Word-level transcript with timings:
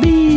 Binge. 0.00 0.32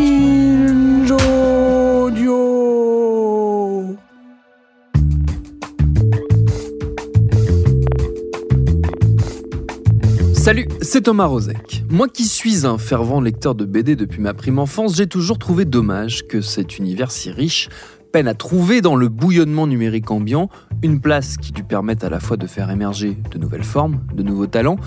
Salut, 10.46 10.68
c'est 10.80 11.02
Thomas 11.02 11.26
Rozek. 11.26 11.84
Moi 11.90 12.08
qui 12.08 12.26
suis 12.26 12.68
un 12.68 12.78
fervent 12.78 13.20
lecteur 13.20 13.56
de 13.56 13.66
BD 13.66 13.96
depuis 13.96 14.22
ma 14.22 14.36
prime 14.36 14.60
enfance, 14.60 14.96
j'ai 14.96 15.08
toujours 15.08 15.40
trouvé 15.40 15.66
dommage 15.66 16.28
que 16.28 16.40
cet 16.42 16.78
univers 16.78 17.10
si 17.10 17.32
riche 17.32 17.68
peine 18.16 18.30
à 18.30 18.34
trouver 18.34 18.80
dans 18.80 18.96
le 18.96 19.10
bouillonnement 19.10 19.68
numérique 19.68 20.10
ambiant 20.10 20.48
une 20.82 21.02
place 21.02 21.36
qui 21.36 21.52
lui 21.52 21.64
permette 21.64 22.06
à 22.06 22.10
la 22.10 22.22
fois 22.22 22.38
de 22.38 22.48
faire 22.48 22.72
émerger 22.72 23.18
de 23.30 23.38
nouvelles 23.38 23.66
formes, 23.66 24.00
de 24.16 24.24
nouveaux 24.24 24.48
talents, 24.48 24.78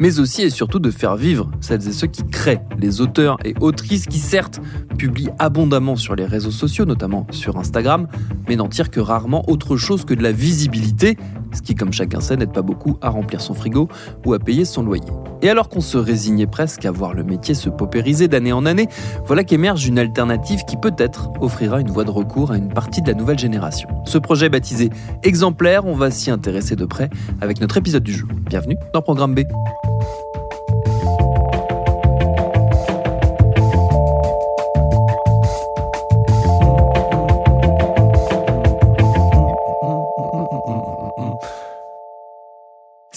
mais 0.00 0.20
aussi 0.20 0.40
et 0.40 0.48
surtout 0.48 0.78
de 0.78 0.90
faire 0.90 1.14
vivre 1.14 1.50
celles 1.60 1.86
et 1.86 1.92
ceux 1.92 2.06
qui 2.06 2.24
créent, 2.24 2.62
les 2.78 3.02
auteurs 3.02 3.36
et 3.44 3.52
autrices 3.60 4.06
qui 4.06 4.18
certes 4.18 4.62
publient 4.96 5.28
abondamment 5.38 5.96
sur 5.96 6.16
les 6.16 6.24
réseaux 6.24 6.50
sociaux, 6.50 6.86
notamment 6.86 7.26
sur 7.30 7.58
Instagram, 7.58 8.08
mais 8.48 8.56
n'en 8.56 8.68
tirent 8.68 8.90
que 8.90 9.00
rarement 9.00 9.44
autre 9.50 9.76
chose 9.76 10.06
que 10.06 10.14
de 10.14 10.22
la 10.22 10.32
visibilité, 10.32 11.18
ce 11.52 11.62
qui 11.62 11.74
comme 11.74 11.92
chacun 11.92 12.20
sait 12.20 12.36
n'aide 12.36 12.52
pas 12.52 12.62
beaucoup 12.62 12.96
à 13.00 13.10
remplir 13.10 13.40
son 13.40 13.54
frigo 13.54 13.88
ou 14.26 14.34
à 14.34 14.38
payer 14.38 14.64
son 14.64 14.82
loyer. 14.82 15.04
Et 15.42 15.48
alors 15.48 15.68
qu'on 15.68 15.80
se 15.80 15.96
résignait 15.96 16.46
presque 16.46 16.84
à 16.84 16.90
voir 16.90 17.14
le 17.14 17.24
métier 17.24 17.54
se 17.54 17.68
paupériser 17.68 18.28
d'année 18.28 18.52
en 18.52 18.66
année, 18.66 18.88
voilà 19.26 19.44
qu'émerge 19.44 19.86
une 19.86 19.98
alternative 19.98 20.64
qui 20.66 20.76
peut-être 20.76 21.30
offrira 21.40 21.80
une 21.80 21.90
voie 21.90 22.04
de 22.04 22.10
recours 22.10 22.50
à 22.50 22.56
une 22.56 22.72
partie 22.72 23.02
de 23.02 23.08
la 23.08 23.14
nouvelle 23.14 23.38
génération. 23.38 23.88
Ce 24.04 24.18
projet 24.18 24.48
baptisé 24.48 24.90
Exemplaire, 25.22 25.86
on 25.86 25.94
va 25.94 26.10
s'y 26.10 26.30
intéresser 26.30 26.76
de 26.76 26.84
près 26.84 27.10
avec 27.40 27.60
notre 27.60 27.76
épisode 27.76 28.02
du 28.02 28.12
jour. 28.12 28.28
Bienvenue 28.48 28.76
dans 28.92 29.02
Programme 29.02 29.34
B. 29.34 29.40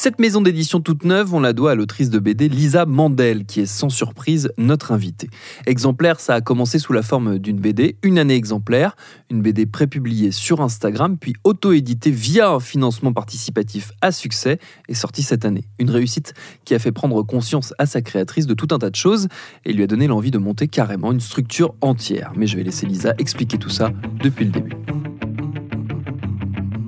Cette 0.04 0.18
maison 0.18 0.42
d'édition 0.42 0.82
toute 0.82 1.06
neuve, 1.06 1.36
on 1.36 1.42
la 1.42 1.54
doit 1.54 1.74
à 1.74 1.76
l'autrice 1.76 2.10
de 2.10 2.18
BD 2.18 2.50
Lisa 2.50 2.88
Mandel, 2.88 3.46
qui 3.46 3.60
est 3.60 3.66
sans 3.68 3.90
surprise 3.90 4.52
notre 4.58 4.94
invitée. 4.94 5.30
Exemplaire, 5.68 6.20
ça 6.20 6.34
a 6.34 6.42
commencé 6.42 6.80
sous 6.80 6.92
la 6.92 7.04
forme 7.04 7.38
d'une 7.38 7.60
BD, 7.60 7.98
une 8.02 8.18
année 8.18 8.34
exemplaire, 8.34 8.96
une 9.30 9.44
BD 9.44 9.68
prépubliée 9.68 10.32
sur 10.32 10.62
Instagram, 10.62 11.20
puis 11.20 11.36
auto-éditée 11.44 12.10
via 12.10 12.50
un 12.50 12.60
financement 12.60 13.14
participatif 13.14 13.92
à 14.02 14.12
succès 14.12 14.58
et 14.90 14.96
sortie 14.96 15.22
cette 15.22 15.46
année. 15.46 15.66
Une 15.78 15.92
réussite 15.92 16.34
qui 16.66 16.74
a 16.74 16.80
fait 16.80 16.92
prendre 16.92 17.22
conscience 17.22 17.76
à 17.78 17.86
sa 17.86 18.02
créatrice 18.02 18.48
de 18.48 18.56
tout 18.56 18.70
un 18.72 18.80
tas 18.80 18.90
de 18.90 18.96
choses 18.96 19.28
et 19.66 19.72
lui 19.72 19.84
a 19.84 19.88
donné 19.88 20.08
l'envie 20.08 20.32
de 20.32 20.40
monter 20.40 20.68
carrément 20.68 21.12
une 21.12 21.22
structure 21.22 21.76
entière. 21.82 22.34
Mais 22.36 22.48
je 22.48 22.58
vais 22.58 22.64
laisser 22.64 22.88
Lisa 22.88 23.14
expliquer 23.20 23.60
tout 23.60 23.70
ça 23.70 23.92
depuis 24.20 24.46
le 24.46 24.52
début. 24.52 24.74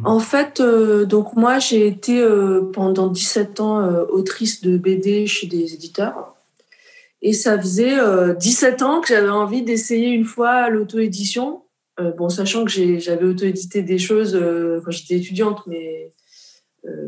En 0.05 0.19
fait, 0.19 0.59
euh, 0.59 1.05
donc 1.05 1.35
moi, 1.35 1.59
j'ai 1.59 1.87
été 1.87 2.21
euh, 2.21 2.69
pendant 2.73 3.07
17 3.07 3.59
ans 3.61 3.81
euh, 3.81 4.05
autrice 4.09 4.61
de 4.61 4.77
BD 4.77 5.27
chez 5.27 5.47
des 5.47 5.73
éditeurs. 5.73 6.35
Et 7.21 7.31
ça 7.31 7.57
faisait 7.57 7.95
17 8.35 8.81
ans 8.81 8.99
que 8.99 9.07
j'avais 9.07 9.29
envie 9.29 9.61
d'essayer 9.61 10.09
une 10.09 10.25
fois 10.25 10.69
l'auto-édition. 10.69 11.63
bon, 12.17 12.27
sachant 12.27 12.65
que 12.65 12.71
j'avais 12.99 13.23
auto-édité 13.23 13.81
des 13.81 13.97
choses 13.97 14.37
quand 14.83 14.91
j'étais 14.91 15.15
étudiante, 15.15 15.61
mais 15.65 16.11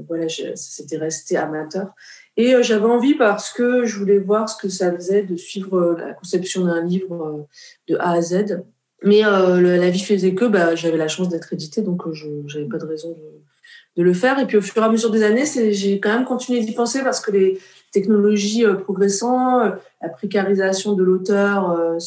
voilà, 0.07 0.27
c'était 0.55 0.95
resté 0.95 1.35
amateur. 1.35 1.89
Et 2.37 2.53
j'avais 2.63 2.85
envie 2.85 3.15
parce 3.15 3.51
que 3.51 3.83
je 3.83 3.99
voulais 3.99 4.19
voir 4.19 4.47
ce 4.47 4.55
que 4.55 4.69
ça 4.69 4.89
faisait 4.95 5.23
de 5.23 5.35
suivre 5.35 5.97
la 5.99 6.13
conception 6.13 6.63
d'un 6.63 6.81
livre 6.81 7.49
de 7.89 7.97
A 7.97 8.11
à 8.11 8.21
Z. 8.21 8.63
Mais 9.03 9.25
euh, 9.25 9.77
la 9.77 9.89
vie 9.89 10.03
faisait 10.03 10.33
que 10.33 10.45
bah, 10.45 10.75
j'avais 10.75 10.97
la 10.97 11.07
chance 11.07 11.29
d'être 11.29 11.53
édité, 11.53 11.81
donc 11.81 12.07
euh, 12.07 12.13
je 12.13 12.27
n'avais 12.57 12.69
pas 12.69 12.77
de 12.77 12.85
raison 12.85 13.09
de, 13.95 14.03
le 14.03 14.13
faire. 14.13 14.39
Et 14.39 14.45
puis 14.45 14.57
au 14.57 14.61
fur 14.61 14.81
et 14.81 14.85
à 14.85 14.89
mesure 14.89 15.09
des 15.09 15.23
années, 15.23 15.45
j'ai 15.45 15.99
quand 15.99 16.09
même 16.09 16.25
continué 16.25 16.59
d'y 16.61 16.73
penser 16.73 17.01
parce 17.03 17.19
que 17.19 17.31
les 17.31 17.59
technologies 17.91 18.65
euh, 18.65 18.73
progressant, 18.73 19.59
la 20.01 20.09
précarisation 20.09 20.93
de 20.93 21.03
l'auteur 21.03 21.97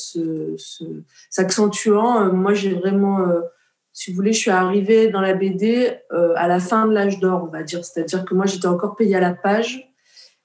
s'accentuant, 1.30 2.32
moi 2.32 2.52
j'ai 2.52 2.74
vraiment, 2.74 3.26
si 3.94 4.10
vous 4.10 4.16
voulez, 4.16 4.34
je 4.34 4.38
suis 4.38 4.50
arrivée 4.50 5.08
dans 5.08 5.22
la 5.22 5.32
BD 5.32 5.96
à 6.10 6.46
la 6.46 6.60
fin 6.60 6.86
de 6.86 6.92
l'âge 6.92 7.20
d'or, 7.20 7.44
on 7.48 7.50
va 7.50 7.62
dire. 7.62 7.84
C'est-à-dire 7.84 8.24
que 8.26 8.34
moi 8.34 8.44
j'étais 8.44 8.66
encore 8.66 8.96
payée 8.96 9.16
à 9.16 9.20
la 9.20 9.32
page. 9.32 9.90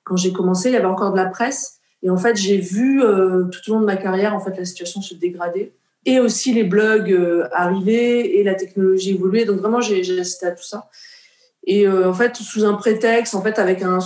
Quand 0.05 0.15
j'ai 0.15 0.31
commencé, 0.31 0.69
il 0.69 0.73
y 0.73 0.77
avait 0.77 0.85
encore 0.85 1.11
de 1.11 1.17
la 1.17 1.27
presse. 1.27 1.79
Et 2.03 2.09
en 2.09 2.17
fait, 2.17 2.37
j'ai 2.37 2.57
vu 2.57 3.01
tout 3.01 3.71
au 3.71 3.73
long 3.73 3.81
de 3.81 3.85
ma 3.85 3.97
carrière 3.97 4.33
en 4.33 4.39
fait 4.39 4.57
la 4.57 4.65
situation 4.65 5.01
se 5.01 5.13
dégrader 5.13 5.73
et 6.05 6.19
aussi 6.19 6.53
les 6.53 6.63
blogs 6.63 7.11
euh, 7.11 7.47
arriver 7.51 8.39
et 8.39 8.43
la 8.43 8.55
technologie 8.55 9.11
évoluer. 9.11 9.45
Donc 9.45 9.59
vraiment, 9.59 9.81
j'ai 9.81 10.01
assisté 10.19 10.45
à 10.45 10.51
tout 10.51 10.63
ça. 10.63 10.89
Et 11.65 11.87
euh, 11.87 12.09
en 12.09 12.13
fait, 12.13 12.35
sous 12.35 12.65
un 12.65 12.73
prétexte, 12.73 13.35
en 13.35 13.41
fait, 13.41 13.57
avec 13.57 13.81
un, 13.83 13.99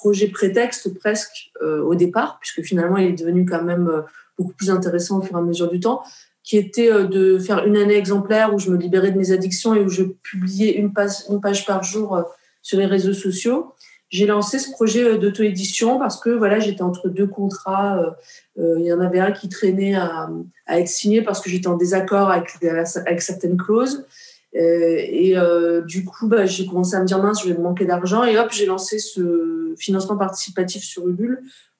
projet 0.00 0.28
prétexte 0.28 0.98
presque 0.98 1.50
euh, 1.62 1.82
au 1.82 1.94
départ, 1.94 2.38
puisque 2.40 2.62
finalement, 2.66 2.96
il 2.96 3.08
est 3.08 3.18
devenu 3.18 3.44
quand 3.44 3.62
même 3.62 4.04
beaucoup 4.38 4.54
plus 4.54 4.70
intéressant 4.70 5.18
au 5.18 5.22
fur 5.22 5.36
et 5.36 5.40
à 5.40 5.42
mesure 5.42 5.68
du 5.68 5.80
temps, 5.80 6.02
qui 6.42 6.56
était 6.56 6.90
de 7.04 7.38
faire 7.38 7.66
une 7.66 7.76
année 7.76 7.96
exemplaire 7.96 8.54
où 8.54 8.58
je 8.58 8.70
me 8.70 8.78
libérais 8.78 9.10
de 9.10 9.18
mes 9.18 9.32
addictions 9.32 9.74
et 9.74 9.80
où 9.80 9.90
je 9.90 10.04
publiais 10.04 10.76
une 10.76 10.94
page, 10.94 11.24
une 11.28 11.42
page 11.42 11.66
par 11.66 11.82
jour 11.82 12.22
sur 12.62 12.78
les 12.78 12.86
réseaux 12.86 13.12
sociaux 13.12 13.74
j'ai 14.10 14.24
lancé 14.24 14.58
ce 14.58 14.70
projet 14.70 15.18
d'auto-édition 15.18 15.98
parce 15.98 16.18
que 16.18 16.30
voilà, 16.30 16.60
j'étais 16.60 16.82
entre 16.82 17.08
deux 17.08 17.26
contrats. 17.26 18.16
Il 18.58 18.84
y 18.84 18.92
en 18.92 19.00
avait 19.00 19.20
un 19.20 19.32
qui 19.32 19.48
traînait 19.48 19.94
à, 19.94 20.28
être 20.68 20.88
signé 20.88 21.22
parce 21.22 21.40
que 21.40 21.48
j'étais 21.48 21.68
en 21.68 21.76
désaccord 21.76 22.30
avec, 22.30 23.22
certaines 23.22 23.56
clauses. 23.56 24.04
et 24.52 25.32
euh, 25.36 25.82
du 25.82 26.04
coup, 26.04 26.26
bah, 26.26 26.44
j'ai 26.44 26.66
commencé 26.66 26.96
à 26.96 27.00
me 27.00 27.06
dire 27.06 27.22
mince, 27.22 27.42
je 27.42 27.48
vais 27.48 27.56
me 27.56 27.62
manquer 27.62 27.84
d'argent. 27.84 28.24
Et 28.24 28.38
hop, 28.38 28.48
j'ai 28.50 28.66
lancé 28.66 28.98
ce 28.98 29.74
financement 29.78 30.16
participatif 30.16 30.82
sur 30.82 31.04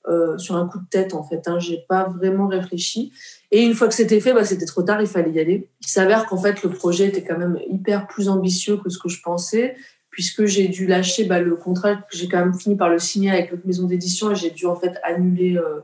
euh, 0.08 0.38
sur 0.38 0.56
un 0.56 0.66
coup 0.66 0.78
de 0.78 0.86
tête 0.88 1.14
en 1.14 1.22
fait. 1.22 1.48
Hein, 1.48 1.58
j'ai 1.58 1.84
pas 1.88 2.04
vraiment 2.04 2.46
réfléchi. 2.46 3.12
Et 3.50 3.62
une 3.62 3.74
fois 3.74 3.88
que 3.88 3.94
c'était 3.94 4.20
fait, 4.20 4.32
bah, 4.32 4.44
c'était 4.44 4.64
trop 4.64 4.82
tard, 4.82 5.00
il 5.00 5.06
fallait 5.06 5.32
y 5.32 5.40
aller. 5.40 5.68
Il 5.82 5.88
s'avère 5.88 6.26
qu'en 6.26 6.38
fait, 6.38 6.62
le 6.62 6.70
projet 6.70 7.08
était 7.08 7.24
quand 7.24 7.36
même 7.36 7.58
hyper 7.68 8.06
plus 8.06 8.28
ambitieux 8.28 8.76
que 8.76 8.88
ce 8.88 8.98
que 8.98 9.08
je 9.08 9.20
pensais 9.20 9.74
puisque 10.10 10.46
j'ai 10.46 10.66
dû 10.66 10.86
lâcher 10.86 11.24
bah, 11.24 11.38
le 11.38 11.54
contrat 11.54 12.00
j'ai 12.10 12.26
quand 12.26 12.38
même 12.38 12.58
fini 12.58 12.74
par 12.74 12.88
le 12.88 12.98
signer 12.98 13.30
avec 13.30 13.52
l'autre 13.52 13.64
maison 13.66 13.86
d'édition 13.86 14.32
et 14.32 14.34
j'ai 14.34 14.50
dû 14.50 14.66
en 14.66 14.74
fait 14.74 14.94
annuler 15.04 15.56
euh, 15.56 15.80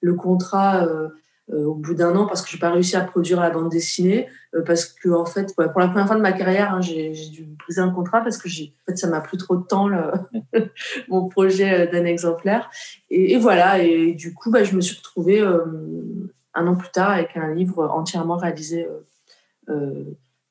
le 0.00 0.14
contrat 0.14 0.84
euh, 0.84 1.08
euh, 1.52 1.64
au 1.64 1.74
bout 1.74 1.94
d'un 1.94 2.16
an 2.16 2.26
parce 2.26 2.42
que 2.42 2.50
j'ai 2.50 2.58
pas 2.58 2.70
réussi 2.70 2.96
à 2.96 3.02
produire 3.02 3.40
la 3.40 3.50
bande 3.50 3.70
dessinée 3.70 4.28
euh, 4.54 4.62
parce 4.62 4.86
que 4.86 5.08
en 5.08 5.24
fait 5.24 5.54
pour 5.54 5.80
la 5.80 5.88
première 5.88 6.06
fois 6.06 6.16
de 6.16 6.20
ma 6.20 6.32
carrière 6.32 6.74
hein, 6.74 6.80
j'ai 6.80 7.12
dû 7.30 7.44
briser 7.44 7.80
un 7.80 7.90
contrat 7.90 8.20
parce 8.20 8.36
que 8.36 8.48
en 8.48 8.84
fait 8.88 8.96
ça 8.96 9.08
m'a 9.08 9.20
pris 9.20 9.36
trop 9.36 9.56
de 9.56 9.64
temps 9.64 9.88
mon 11.08 11.28
projet 11.28 11.86
d'un 11.86 12.04
exemplaire 12.04 12.68
et, 13.10 13.38
voilà 13.38 13.80
et 13.80 14.14
du 14.14 14.34
coup 14.34 14.50
bah, 14.50 14.64
je 14.64 14.74
me 14.74 14.80
suis 14.80 14.96
retrouvée 14.96 15.40
un 15.40 16.66
an 16.66 16.74
plus 16.74 16.90
tard 16.90 17.10
avec 17.10 17.36
un 17.36 17.54
livre 17.54 17.88
entièrement 17.92 18.36
réalisé 18.36 18.88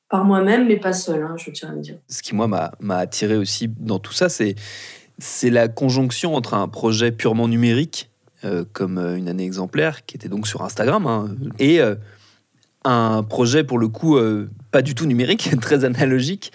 par 0.08 0.24
moi-même, 0.24 0.68
mais 0.68 0.76
pas 0.76 0.92
seul, 0.92 1.22
hein, 1.22 1.34
je 1.36 1.50
tiens 1.50 1.70
à 1.70 1.72
le 1.72 1.80
dire. 1.80 1.98
Ce 2.08 2.22
qui, 2.22 2.34
moi, 2.34 2.46
m'a 2.46 2.96
attiré 2.96 3.36
aussi 3.36 3.68
dans 3.68 3.98
tout 3.98 4.12
ça, 4.12 4.28
c'est 4.28 5.50
la 5.50 5.68
conjonction 5.68 6.34
entre 6.34 6.54
un 6.54 6.68
projet 6.68 7.10
purement 7.10 7.48
numérique, 7.48 8.10
euh, 8.44 8.64
comme 8.72 8.98
euh, 8.98 9.16
une 9.16 9.28
année 9.28 9.44
exemplaire, 9.44 10.04
qui 10.04 10.16
était 10.16 10.28
donc 10.28 10.46
sur 10.46 10.62
Instagram, 10.62 11.06
hein, 11.06 11.28
et 11.58 11.80
euh, 11.80 11.94
un 12.84 13.22
projet, 13.22 13.64
pour 13.64 13.78
le 13.78 13.88
coup, 13.88 14.16
pas 14.70 14.80
du 14.80 14.94
tout 14.94 15.06
numérique, 15.06 15.50
très 15.60 15.84
analogique, 15.84 16.52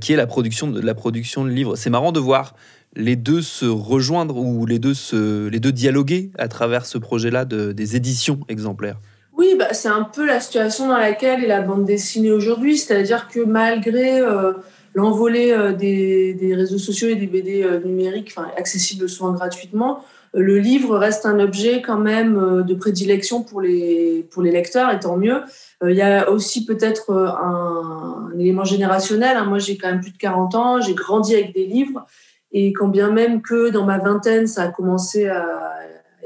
qui 0.00 0.14
est 0.14 0.16
la 0.16 0.26
production 0.26 0.68
de, 0.68 0.80
la 0.80 0.94
production 0.94 1.44
de 1.44 1.50
livres. 1.50 1.76
C'est 1.76 1.90
marrant 1.90 2.10
de 2.10 2.20
voir 2.20 2.54
les 2.96 3.16
deux 3.16 3.42
se 3.42 3.66
rejoindre 3.66 4.38
ou 4.38 4.64
les 4.64 4.78
deux, 4.78 4.94
se, 4.94 5.46
les 5.48 5.60
deux 5.60 5.72
dialoguer 5.72 6.30
à 6.38 6.48
travers 6.48 6.86
ce 6.86 6.96
projet-là 6.96 7.44
de, 7.44 7.72
des 7.72 7.96
éditions 7.96 8.40
exemplaires. 8.48 8.98
Oui, 9.36 9.56
bah, 9.58 9.74
c'est 9.74 9.88
un 9.88 10.04
peu 10.04 10.24
la 10.24 10.40
situation 10.40 10.88
dans 10.88 10.96
laquelle 10.96 11.44
est 11.44 11.48
la 11.48 11.60
bande 11.60 11.84
dessinée 11.84 12.32
aujourd'hui, 12.32 12.78
c'est-à-dire 12.78 13.28
que 13.28 13.44
malgré 13.44 14.22
l'envolée 14.94 15.74
des, 15.78 16.34
des, 16.34 16.54
réseaux 16.54 16.78
sociaux 16.78 17.08
et 17.08 17.16
des 17.16 17.26
BD 17.26 17.66
numériques, 17.84 18.32
enfin, 18.36 18.48
accessibles 18.56 19.08
souvent 19.08 19.32
gratuitement, 19.32 20.04
le 20.32 20.58
livre 20.58 20.96
reste 20.96 21.26
un 21.26 21.38
objet 21.38 21.82
quand 21.82 21.98
même 21.98 22.64
de 22.64 22.74
prédilection 22.74 23.42
pour 23.42 23.60
les, 23.60 24.26
pour 24.30 24.42
les 24.42 24.50
lecteurs, 24.50 24.90
et 24.92 24.98
tant 24.98 25.16
mieux. 25.16 25.42
Il 25.84 25.94
y 25.94 26.02
a 26.02 26.30
aussi 26.30 26.64
peut-être 26.64 27.12
un, 27.12 28.30
un, 28.32 28.38
élément 28.38 28.64
générationnel. 28.64 29.36
Hein. 29.36 29.44
Moi, 29.44 29.58
j'ai 29.58 29.76
quand 29.76 29.88
même 29.88 30.00
plus 30.00 30.12
de 30.12 30.18
40 30.18 30.54
ans, 30.54 30.80
j'ai 30.80 30.94
grandi 30.94 31.34
avec 31.34 31.54
des 31.54 31.66
livres. 31.66 32.06
Et 32.52 32.72
quand 32.72 32.88
bien 32.88 33.10
même 33.10 33.42
que 33.42 33.70
dans 33.70 33.84
ma 33.84 33.98
vingtaine, 33.98 34.46
ça 34.46 34.62
a 34.62 34.68
commencé 34.68 35.26
à 35.26 35.74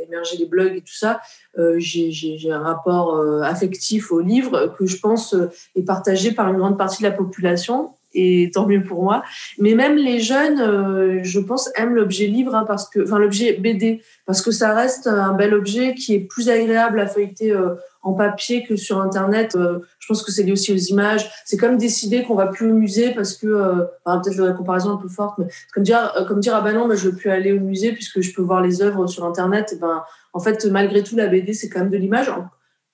émerger 0.09 0.37
les 0.37 0.47
blogs 0.47 0.75
et 0.75 0.81
tout 0.81 0.95
ça, 0.95 1.21
euh, 1.59 1.77
j'ai 1.79 2.51
un 2.51 2.61
rapport 2.61 3.17
euh, 3.17 3.43
affectif 3.43 4.11
au 4.11 4.21
livre 4.21 4.75
que 4.79 4.87
je 4.87 4.99
pense 4.99 5.35
euh, 5.35 5.51
est 5.75 5.83
partagé 5.83 6.33
par 6.33 6.49
une 6.49 6.59
grande 6.59 6.79
partie 6.79 7.03
de 7.03 7.09
la 7.09 7.15
population 7.15 7.95
et 8.15 8.51
tant 8.53 8.67
mieux 8.67 8.83
pour 8.83 9.03
moi. 9.03 9.23
Mais 9.59 9.75
même 9.75 9.97
les 9.97 10.21
jeunes, 10.21 11.23
je 11.23 11.41
pense, 11.41 11.71
aiment 11.77 11.95
l'objet 11.95 12.27
livre, 12.27 12.55
hein, 12.55 12.65
parce 12.67 12.89
que, 12.89 13.03
enfin 13.05 13.19
l'objet 13.19 13.53
BD, 13.55 14.03
parce 14.27 14.43
que 14.43 14.51
ça 14.51 14.75
reste 14.75 15.07
un 15.07 15.35
bel 15.35 15.55
objet 15.55 15.95
qui 15.95 16.15
est 16.15 16.21
plus 16.21 16.49
agréable 16.49 17.01
à 17.01 17.07
feuilleter 17.07 17.55
en 18.03 18.13
papier 18.15 18.65
que 18.65 18.77
sur 18.77 19.01
Internet. 19.01 19.55
Euh, 19.57 19.81
je 19.99 20.07
pense 20.07 20.23
que 20.23 20.33
c'est 20.33 20.43
lié 20.43 20.53
aussi 20.53 20.73
aux 20.73 20.77
images. 20.77 21.31
C'est 21.45 21.57
comme 21.57 21.77
décider 21.77 22.23
qu'on 22.25 22.35
va 22.35 22.47
plus 22.47 22.71
au 22.71 22.75
musée 22.75 23.13
parce 23.15 23.35
que, 23.35 23.47
euh, 23.47 23.85
peut-être 24.05 24.37
la 24.37 24.53
comparaison 24.53 24.93
un 24.93 24.97
peu 24.97 25.09
forte, 25.09 25.39
mais 25.39 25.47
comme 25.75 25.83
dire, 25.83 26.13
euh, 26.17 26.25
comme 26.25 26.41
dire 26.41 26.55
ah 26.55 26.61
ben 26.61 26.73
non, 26.73 26.89
ben 26.89 26.97
je 26.97 27.09
veux 27.09 27.17
plus 27.17 27.31
aller 27.31 27.53
au 27.53 27.61
musée 27.61 27.93
puisque 27.93 28.21
je 28.21 28.33
peux 28.33 28.43
voir 28.43 28.63
les 28.63 28.83
œuvres 28.83 29.07
sur 29.07 29.25
Internet. 29.25 29.73
Et 29.73 29.77
ben, 29.77 30.03
en 30.33 30.41
fait, 30.41 30.65
malgré 30.67 31.03
tout, 31.03 31.17
la 31.17 31.27
BD 31.27 31.53
c'est 31.53 31.69
quand 31.69 31.81
même 31.81 31.91
de 31.91 31.97
l'image, 31.97 32.31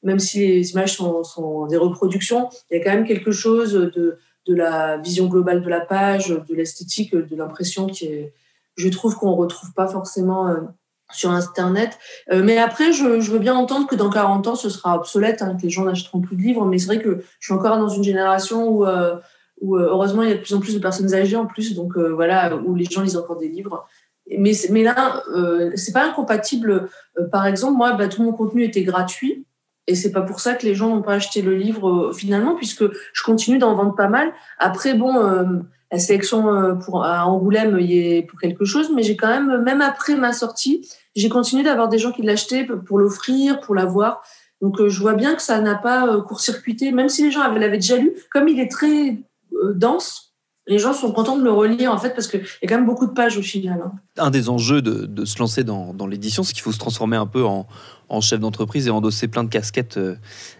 même 0.02 0.18
si 0.18 0.46
les 0.46 0.72
images 0.72 0.96
sont, 0.96 1.66
des 1.66 1.76
reproductions. 1.76 2.48
Il 2.70 2.78
y 2.78 2.80
a 2.80 2.84
quand 2.84 2.92
même 2.92 3.06
quelque 3.06 3.30
chose 3.30 3.72
de, 3.72 4.18
de 4.46 4.54
la 4.54 4.98
vision 4.98 5.26
globale 5.26 5.62
de 5.62 5.68
la 5.68 5.80
page, 5.80 6.28
de 6.28 6.54
l'esthétique, 6.54 7.14
de 7.14 7.36
l'impression 7.36 7.86
qui 7.86 8.06
est, 8.06 8.34
je 8.76 8.88
trouve 8.88 9.16
qu'on 9.16 9.34
retrouve 9.34 9.72
pas 9.72 9.86
forcément 9.86 10.54
sur 11.14 11.30
Internet. 11.30 11.98
Euh, 12.32 12.42
mais 12.44 12.58
après, 12.58 12.92
je, 12.92 13.30
veux 13.30 13.38
bien 13.38 13.54
entendre 13.54 13.86
que 13.86 13.94
dans 13.94 14.10
40 14.10 14.46
ans, 14.48 14.54
ce 14.56 14.68
sera 14.68 14.96
obsolète, 14.96 15.42
hein, 15.42 15.56
que 15.56 15.62
les 15.62 15.70
gens 15.70 15.84
n'achèteront 15.84 16.20
plus 16.20 16.36
de 16.36 16.42
livres. 16.42 16.66
Mais 16.66 16.78
c'est 16.78 16.86
vrai 16.86 17.00
que 17.00 17.22
je 17.40 17.46
suis 17.46 17.54
encore 17.54 17.78
dans 17.78 17.88
une 17.88 18.04
génération 18.04 18.68
où, 18.68 18.84
euh, 18.84 19.16
où 19.60 19.76
euh, 19.76 19.88
heureusement, 19.90 20.22
il 20.22 20.28
y 20.28 20.32
a 20.32 20.36
de 20.36 20.40
plus 20.40 20.54
en 20.54 20.60
plus 20.60 20.74
de 20.74 20.80
personnes 20.80 21.14
âgées 21.14 21.36
en 21.36 21.46
plus. 21.46 21.74
Donc 21.74 21.96
voilà, 21.96 22.56
où 22.56 22.74
les 22.74 22.84
gens 22.84 23.02
lisent 23.02 23.16
encore 23.16 23.38
des 23.38 23.48
livres. 23.48 23.86
Mais, 24.38 24.52
mais 24.70 24.82
là, 24.82 25.22
c'est 25.74 25.92
pas 25.92 26.06
incompatible. 26.08 26.88
par 27.30 27.46
exemple, 27.46 27.76
moi, 27.76 27.92
bah, 27.92 28.08
tout 28.08 28.22
mon 28.22 28.32
contenu 28.32 28.64
était 28.64 28.82
gratuit. 28.82 29.44
Et 29.86 29.94
c'est 29.94 30.12
pas 30.12 30.22
pour 30.22 30.40
ça 30.40 30.54
que 30.54 30.64
les 30.64 30.74
gens 30.74 30.88
n'ont 30.88 31.02
pas 31.02 31.14
acheté 31.14 31.42
le 31.42 31.54
livre 31.54 32.12
finalement, 32.14 32.54
puisque 32.54 32.84
je 32.84 33.22
continue 33.22 33.58
d'en 33.58 33.74
vendre 33.74 33.94
pas 33.94 34.08
mal. 34.08 34.32
Après, 34.58 34.94
bon, 34.94 35.12
la 35.92 35.98
sélection 35.98 36.78
pour, 36.78 37.04
à 37.04 37.26
Angoulême 37.26 37.78
y 37.78 37.98
est 37.98 38.22
pour 38.22 38.40
quelque 38.40 38.64
chose, 38.64 38.90
mais 38.94 39.02
j'ai 39.02 39.16
quand 39.16 39.28
même, 39.28 39.62
même 39.62 39.82
après 39.82 40.14
ma 40.16 40.32
sortie, 40.32 40.88
j'ai 41.14 41.28
continué 41.28 41.62
d'avoir 41.62 41.88
des 41.88 41.98
gens 41.98 42.12
qui 42.12 42.22
l'achetaient 42.22 42.64
pour 42.64 42.98
l'offrir, 42.98 43.60
pour 43.60 43.74
l'avoir. 43.74 44.22
Donc 44.60 44.80
euh, 44.80 44.88
je 44.88 45.00
vois 45.00 45.14
bien 45.14 45.34
que 45.34 45.42
ça 45.42 45.60
n'a 45.60 45.74
pas 45.74 46.06
euh, 46.08 46.22
court-circuité, 46.22 46.92
même 46.92 47.08
si 47.08 47.22
les 47.22 47.30
gens 47.30 47.46
l'avaient 47.52 47.76
déjà 47.76 47.96
lu, 47.96 48.14
comme 48.32 48.48
il 48.48 48.58
est 48.60 48.70
très 48.70 49.18
euh, 49.52 49.74
dense, 49.74 50.33
les 50.66 50.78
gens 50.78 50.92
sont 50.92 51.12
contents 51.12 51.36
de 51.36 51.44
le 51.44 51.52
relire 51.52 51.92
en 51.92 51.98
fait 51.98 52.10
parce 52.10 52.26
qu'il 52.26 52.40
y 52.40 52.66
a 52.66 52.68
quand 52.68 52.76
même 52.76 52.86
beaucoup 52.86 53.06
de 53.06 53.12
pages 53.12 53.36
au 53.36 53.42
final. 53.42 53.82
Hein. 53.84 53.92
Un 54.16 54.30
des 54.30 54.48
enjeux 54.48 54.80
de, 54.82 55.24
se 55.24 55.38
lancer 55.38 55.64
dans, 55.64 56.06
l'édition, 56.06 56.42
c'est 56.42 56.52
qu'il 56.52 56.62
faut 56.62 56.72
se 56.72 56.78
transformer 56.78 57.16
un 57.16 57.26
peu 57.26 57.44
en, 57.44 57.66
chef 58.20 58.40
d'entreprise 58.40 58.86
et 58.86 58.90
endosser 58.90 59.28
plein 59.28 59.44
de 59.44 59.48
casquettes 59.48 59.98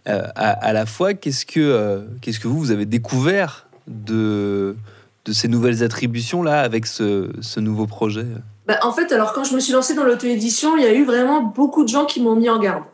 à, 0.05 0.73
la 0.73 0.87
fois. 0.87 1.15
Qu'est-ce 1.15 1.47
que, 1.47 2.07
qu'est-ce 2.21 2.41
que 2.41 2.49
vous, 2.49 2.59
vous 2.59 2.71
avez 2.71 2.85
découvert 2.85 3.69
de, 3.87 4.77
de 5.25 5.33
ces 5.33 5.49
nouvelles 5.49 5.83
attributions 5.83 6.43
là 6.43 6.61
avec 6.61 6.87
ce, 6.87 7.31
ce 7.41 7.61
nouveau 7.61 7.87
projet? 7.87 8.27
Bah, 8.67 8.79
en 8.83 8.93
fait, 8.93 9.13
alors 9.13 9.33
quand 9.33 9.45
je 9.45 9.55
me 9.55 9.61
suis 9.61 9.73
lancée 9.73 9.95
dans 9.95 10.05
l'auto-édition, 10.05 10.77
il 10.77 10.83
y 10.83 10.87
a 10.87 10.95
eu 10.95 11.05
vraiment 11.05 11.43
beaucoup 11.43 11.85
de 11.85 11.89
gens 11.89 12.07
qui 12.07 12.21
m'ont 12.21 12.37
mis 12.37 12.49
en 12.49 12.59
garde. 12.59 12.85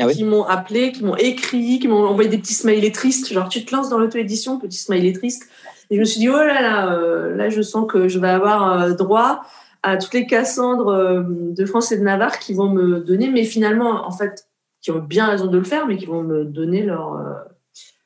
Ah 0.00 0.06
qui 0.12 0.22
m'ont 0.22 0.44
appelé, 0.44 0.92
qui 0.92 1.02
m'ont 1.02 1.16
écrit, 1.16 1.80
qui 1.80 1.88
m'ont 1.88 2.06
envoyé 2.06 2.30
des 2.30 2.38
petits 2.38 2.54
smileys 2.54 2.92
tristes, 2.92 3.32
genre 3.32 3.48
tu 3.48 3.64
te 3.64 3.74
lances 3.74 3.88
dans 3.88 3.98
l'auto-édition, 3.98 4.58
petit 4.60 4.78
smiley 4.78 5.12
triste. 5.12 5.48
Et 5.90 5.94
je 5.96 6.00
me 6.00 6.04
suis 6.04 6.20
dit, 6.20 6.28
oh 6.28 6.36
là 6.36 6.60
là, 6.60 6.92
euh, 6.92 7.34
là 7.34 7.48
je 7.48 7.62
sens 7.62 7.86
que 7.90 8.08
je 8.08 8.18
vais 8.18 8.28
avoir 8.28 8.80
euh, 8.80 8.90
droit 8.92 9.42
à 9.82 9.96
toutes 9.96 10.14
les 10.14 10.26
Cassandres 10.26 10.88
euh, 10.88 11.22
de 11.28 11.64
France 11.64 11.92
et 11.92 11.98
de 11.98 12.02
Navarre 12.02 12.38
qui 12.38 12.52
vont 12.52 12.68
me 12.68 13.00
donner, 13.00 13.30
mais 13.30 13.44
finalement, 13.44 14.06
en 14.06 14.10
fait, 14.10 14.46
qui 14.82 14.90
ont 14.90 14.98
bien 14.98 15.26
raison 15.26 15.46
de 15.46 15.58
le 15.58 15.64
faire, 15.64 15.86
mais 15.86 15.96
qui 15.96 16.06
vont 16.06 16.22
me 16.22 16.44
donner 16.44 16.82
leur, 16.82 17.20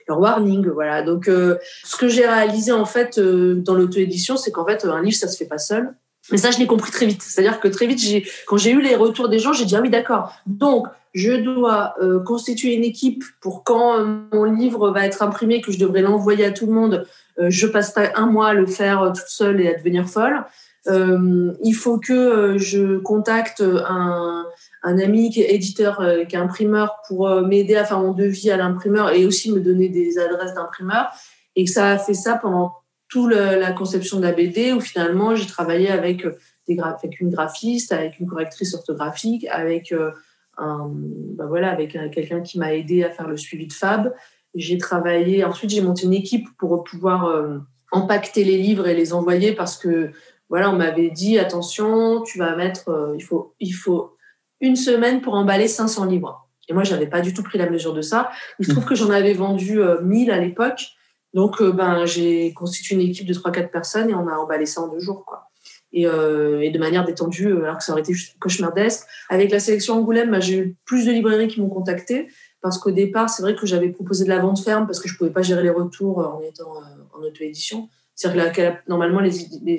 leur 0.09 0.19
warning. 0.19 0.67
Voilà. 0.69 1.03
Donc, 1.03 1.27
ce 1.27 1.97
que 1.99 2.09
j'ai 2.09 2.27
réalisé 2.27 2.73
en 2.73 2.87
fait 2.87 3.21
dans 3.21 3.75
l'auto-édition, 3.75 4.39
c'est 4.39 4.53
qu'en 4.53 4.65
fait, 4.65 4.87
un 4.87 5.03
livre, 5.03 5.17
ça 5.17 5.29
se 5.29 5.37
fait 5.37 5.47
pas 5.47 5.59
seul. 5.59 5.95
Mais 6.31 6.39
ça, 6.39 6.51
je 6.51 6.59
l'ai 6.59 6.67
compris 6.67 6.93
très 6.93 7.07
vite. 7.07 7.23
C'est-à-dire 7.23 7.59
que 7.59 7.69
très 7.69 7.87
vite, 7.87 8.01
quand 8.47 8.57
j'ai 8.57 8.71
eu 8.71 8.81
les 8.81 8.95
retours 8.95 9.29
des 9.29 9.39
gens, 9.39 9.53
j'ai 9.53 9.65
dit 9.65 9.75
ah 9.75 9.81
oui, 9.81 9.91
d'accord. 9.91 10.33
Donc, 10.47 10.87
je 11.15 11.33
dois 11.33 11.95
euh, 12.01 12.21
constituer 12.21 12.75
une 12.75 12.85
équipe 12.85 13.23
pour 13.41 13.65
quand 13.65 13.99
euh, 13.99 14.21
mon 14.33 14.45
livre 14.45 14.91
va 14.91 15.05
être 15.05 15.23
imprimé, 15.23 15.61
que 15.61 15.73
je 15.73 15.79
devrais 15.79 16.01
l'envoyer 16.01 16.45
à 16.45 16.53
tout 16.53 16.67
le 16.67 16.73
monde. 16.73 17.07
Euh, 17.39 17.51
je 17.51 17.67
passe 17.67 17.93
pas 17.93 18.11
un 18.15 18.27
mois 18.27 18.49
à 18.49 18.55
le 18.55 18.67
faire 18.67 19.13
toute 19.15 19.29
seule 19.29 19.61
et 19.61 19.69
à 19.69 19.77
devenir 19.77 20.09
folle. 20.09 20.45
il 20.87 21.75
faut 21.75 21.99
que 21.99 22.57
je 22.57 22.99
contacte 22.99 23.61
un, 23.61 24.45
un 24.83 24.99
ami 24.99 25.31
qui 25.31 25.43
est 25.43 25.55
éditeur, 25.55 26.03
qui 26.29 26.35
est 26.35 26.39
imprimeur, 26.39 26.97
pour 27.09 27.29
m'aider 27.43 27.77
à 27.77 27.85
faire 27.85 28.01
mon 28.01 28.13
devis 28.13 28.51
à 28.51 28.57
l'imprimeur 28.57 29.11
et 29.11 29.27
aussi 29.27 29.53
me 29.53 29.61
donner 29.61 29.89
des 29.89 30.19
adresses 30.19 30.55
d'imprimeur. 30.55 31.11
Et 31.57 31.67
ça 31.67 31.91
a 31.91 31.99
fait 31.99 32.15
ça 32.15 32.37
pendant 32.37 32.82
toute 33.13 33.31
la 33.35 33.73
conception 33.73 34.17
de 34.17 34.23
la 34.23 34.33
BD 34.33 34.73
où 34.73 34.81
finalement 34.81 35.37
j'ai 35.37 35.47
travaillé 35.47 35.91
avec, 35.91 36.25
euh, 36.25 36.35
avec 36.67 37.21
une 37.21 37.29
graphiste, 37.29 37.93
avec 37.93 38.19
une 38.19 38.27
correctrice 38.27 38.73
orthographique, 38.73 39.47
avec, 39.51 39.93
euh, 39.93 40.13
un, 40.57 40.91
ben 40.95 41.47
voilà, 41.47 41.71
avec 41.71 41.93
quelqu'un 41.93 42.41
qui 42.41 42.59
m'a 42.59 42.75
aidé 42.75 43.05
à 43.05 43.11
faire 43.11 43.29
le 43.29 43.37
suivi 43.37 43.67
de 43.67 43.73
Fab. 43.75 44.15
J'ai 44.55 44.79
travaillé, 44.79 45.45
ensuite 45.45 45.71
j'ai 45.71 45.83
monté 45.83 46.07
une 46.07 46.15
équipe 46.15 46.49
pour 46.59 46.85
pouvoir 46.85 47.27
euh, 47.27 47.59
empaqueter 47.91 48.45
les 48.45 48.57
livres 48.57 48.89
et 48.89 48.95
les 48.95 49.13
envoyer 49.13 49.53
parce 49.53 49.77
que 49.77 50.11
voilà, 50.49 50.71
on 50.71 50.77
m'avait 50.77 51.11
dit 51.11 51.39
attention, 51.39 52.23
tu 52.23 52.39
vas 52.39 52.57
mettre, 52.57 53.15
il, 53.15 53.23
faut, 53.23 53.55
il 53.61 53.73
faut 53.73 54.17
une 54.61 54.77
semaine 54.77 55.21
pour 55.21 55.35
emballer 55.35 55.69
500 55.69 56.07
livres. 56.07 56.49
Et 56.69 56.73
moi, 56.73 56.85
je 56.85 56.93
n'avais 56.93 57.07
pas 57.07 57.21
du 57.21 57.35
tout 57.35 57.43
pris 57.43 57.59
la 57.59 57.69
mesure 57.69 57.93
de 57.93 58.03
ça. 58.03 58.31
Il 58.59 58.67
se 58.67 58.71
trouve 58.71 58.85
que 58.85 58.95
j'en 58.95 59.11
avais 59.11 59.33
vendu 59.33 59.81
1000 60.03 60.31
à 60.31 60.39
l'époque. 60.39 60.95
Donc, 61.35 61.61
euh, 61.61 61.73
ben, 61.73 62.05
j'ai 62.05 62.53
constitué 62.53 62.95
une 62.95 63.01
équipe 63.01 63.27
de 63.27 63.35
3-4 63.35 63.71
personnes 63.71 64.11
et 64.11 64.15
on 64.15 64.29
a 64.29 64.37
emballé 64.37 64.67
ça 64.67 64.83
en 64.83 64.89
deux 64.89 64.99
jours. 64.99 65.25
Quoi. 65.25 65.49
Et, 65.93 66.07
euh, 66.07 66.61
et 66.61 66.71
de 66.71 66.79
manière 66.79 67.05
détendue, 67.05 67.49
euh, 67.49 67.65
alors 67.65 67.79
que 67.79 67.85
ça 67.85 67.93
aurait 67.93 68.03
été 68.03 68.13
juste 68.13 68.39
cauchemardesque. 68.39 69.07
Avec 69.29 69.51
la 69.51 69.61
sélection 69.61 69.95
Angoulême, 69.95 70.31
ben, 70.31 70.41
j'ai 70.41 70.59
eu 70.59 70.77
plus 70.85 71.07
de 71.07 71.13
librairies 71.13 71.49
qui 71.49 71.61
m'ont 71.61 71.69
contacté 71.69 72.29
parce 72.61 72.79
qu'au 72.79 72.91
départ, 72.91 73.29
c'est 73.29 73.43
vrai 73.43 73.55
que 73.55 73.67
j'avais 73.67 73.89
proposé 73.89 74.25
de 74.25 74.29
la 74.29 74.39
vente 74.39 74.61
ferme 74.61 74.87
parce 74.87 75.01
que 75.01 75.09
je 75.09 75.17
pouvais 75.17 75.31
pas 75.31 75.43
gérer 75.43 75.63
les 75.63 75.71
retours 75.71 76.19
en 76.19 76.41
étant 76.43 76.73
en 77.13 77.23
auto-édition. 77.23 77.89
C'est-à-dire 78.15 78.53
que 78.53 78.89
normalement, 78.89 79.21
les, 79.21 79.33
les, 79.63 79.79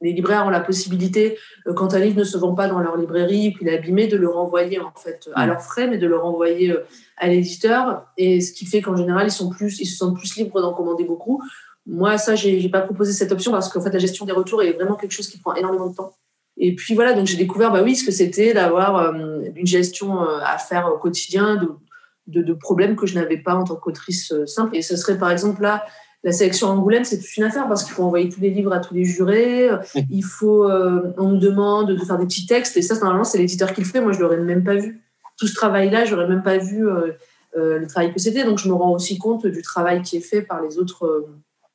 les 0.00 0.12
libraires 0.12 0.46
ont 0.46 0.50
la 0.50 0.60
possibilité, 0.60 1.38
euh, 1.66 1.72
quand 1.72 1.94
un 1.94 1.98
livre 1.98 2.18
ne 2.18 2.24
se 2.24 2.36
vend 2.36 2.54
pas 2.54 2.68
dans 2.68 2.80
leur 2.80 2.96
librairie, 2.96 3.52
puis 3.52 3.66
est 3.66 3.78
abîmé, 3.78 4.06
de 4.06 4.16
le 4.16 4.28
renvoyer 4.28 4.78
en 4.80 4.92
fait 4.94 5.28
à 5.34 5.44
mm. 5.44 5.48
leurs 5.48 5.62
frais, 5.62 5.88
mais 5.88 5.98
de 5.98 6.06
le 6.06 6.16
renvoyer 6.16 6.70
euh, 6.70 6.84
à 7.16 7.28
l'éditeur. 7.28 8.06
Et 8.16 8.40
ce 8.40 8.52
qui 8.52 8.66
fait 8.66 8.82
qu'en 8.82 8.96
général, 8.96 9.26
ils 9.26 9.32
sont 9.32 9.50
plus, 9.50 9.80
ils 9.80 9.86
se 9.86 9.96
sentent 9.96 10.16
plus 10.16 10.36
libres 10.36 10.60
d'en 10.60 10.74
commander 10.74 11.04
beaucoup. 11.04 11.42
Moi, 11.86 12.18
ça, 12.18 12.34
j'ai, 12.34 12.60
n'ai 12.60 12.68
pas 12.68 12.80
proposé 12.80 13.12
cette 13.12 13.32
option 13.32 13.52
parce 13.52 13.68
qu'en 13.68 13.80
fait, 13.80 13.90
la 13.90 13.98
gestion 13.98 14.24
des 14.24 14.32
retours 14.32 14.62
est 14.62 14.72
vraiment 14.72 14.94
quelque 14.94 15.12
chose 15.12 15.28
qui 15.28 15.38
prend 15.38 15.54
énormément 15.54 15.88
de 15.88 15.94
temps. 15.94 16.14
Et 16.56 16.74
puis 16.74 16.94
voilà, 16.94 17.14
donc 17.14 17.26
j'ai 17.26 17.36
découvert, 17.36 17.72
bah 17.72 17.82
oui, 17.82 17.96
ce 17.96 18.04
que 18.04 18.12
c'était 18.12 18.54
d'avoir 18.54 18.96
euh, 18.96 19.40
une 19.56 19.66
gestion 19.66 20.20
à 20.20 20.56
faire 20.58 20.88
au 20.94 20.98
quotidien 20.98 21.56
de, 21.56 21.68
de, 22.28 22.42
de 22.42 22.52
problèmes 22.54 22.94
que 22.94 23.06
je 23.06 23.16
n'avais 23.16 23.38
pas 23.38 23.54
en 23.54 23.64
tant 23.64 23.74
qu'autrice 23.74 24.32
simple. 24.46 24.76
Et 24.76 24.82
ce 24.82 24.96
serait 24.96 25.18
par 25.18 25.30
exemple 25.30 25.62
là, 25.62 25.84
la 26.24 26.32
sélection 26.32 26.68
Angoulême, 26.68 27.04
c'est 27.04 27.18
toute 27.18 27.36
une 27.36 27.44
affaire 27.44 27.68
parce 27.68 27.84
qu'il 27.84 27.92
faut 27.92 28.02
envoyer 28.02 28.30
tous 28.30 28.40
les 28.40 28.48
livres 28.48 28.72
à 28.72 28.80
tous 28.80 28.94
les 28.94 29.04
jurés. 29.04 29.68
Il 30.10 30.24
faut, 30.24 30.64
euh, 30.64 31.12
on 31.18 31.28
me 31.28 31.38
demande 31.38 31.92
de 31.92 32.02
faire 32.02 32.16
des 32.16 32.24
petits 32.24 32.46
textes 32.46 32.78
et 32.78 32.82
ça, 32.82 32.94
normalement, 32.94 33.24
c'est 33.24 33.36
l'éditeur 33.36 33.72
qui 33.74 33.82
le 33.82 33.86
fait. 33.86 34.00
Moi, 34.00 34.12
je 34.12 34.20
l'aurais 34.20 34.38
même 34.38 34.64
pas 34.64 34.74
vu. 34.74 35.02
Tout 35.38 35.46
ce 35.46 35.54
travail-là, 35.54 36.06
j'aurais 36.06 36.26
même 36.26 36.42
pas 36.42 36.56
vu 36.56 36.88
euh, 36.88 37.12
euh, 37.58 37.78
le 37.78 37.86
travail 37.86 38.12
que 38.14 38.18
c'était. 38.18 38.44
Donc, 38.44 38.58
je 38.58 38.68
me 38.68 38.74
rends 38.74 38.92
aussi 38.92 39.18
compte 39.18 39.46
du 39.46 39.60
travail 39.60 40.00
qui 40.00 40.16
est 40.16 40.20
fait 40.22 40.40
par 40.40 40.62
les 40.62 40.78
autres, 40.78 41.26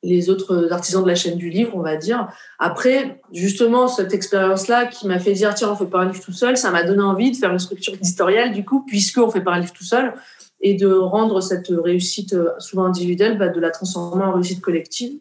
les 0.02 0.30
autres 0.30 0.72
artisans 0.72 1.04
de 1.04 1.08
la 1.08 1.14
chaîne 1.14 1.36
du 1.36 1.48
livre, 1.48 1.70
on 1.74 1.82
va 1.82 1.96
dire. 1.96 2.26
Après, 2.58 3.20
justement, 3.32 3.86
cette 3.86 4.12
expérience-là 4.12 4.86
qui 4.86 5.06
m'a 5.06 5.20
fait 5.20 5.34
dire, 5.34 5.54
tiens, 5.54 5.70
on 5.70 5.76
fait 5.76 5.86
pas 5.86 6.00
un 6.00 6.06
livre 6.06 6.24
tout 6.24 6.32
seul, 6.32 6.56
ça 6.56 6.72
m'a 6.72 6.82
donné 6.82 7.02
envie 7.02 7.30
de 7.30 7.36
faire 7.36 7.52
une 7.52 7.60
structure 7.60 7.94
éditoriale, 7.94 8.52
du 8.52 8.64
coup, 8.64 8.84
puisqu'on 8.84 9.30
fait 9.30 9.42
pas 9.42 9.52
un 9.52 9.60
livre 9.60 9.72
tout 9.72 9.84
seul 9.84 10.12
et 10.60 10.74
de 10.74 10.92
rendre 10.92 11.40
cette 11.40 11.68
réussite 11.68 12.34
euh, 12.34 12.50
souvent 12.58 12.84
individuelle, 12.84 13.38
bah, 13.38 13.48
de 13.48 13.60
la 13.60 13.70
transformer 13.70 14.24
en 14.24 14.32
réussite 14.32 14.60
collective. 14.60 15.18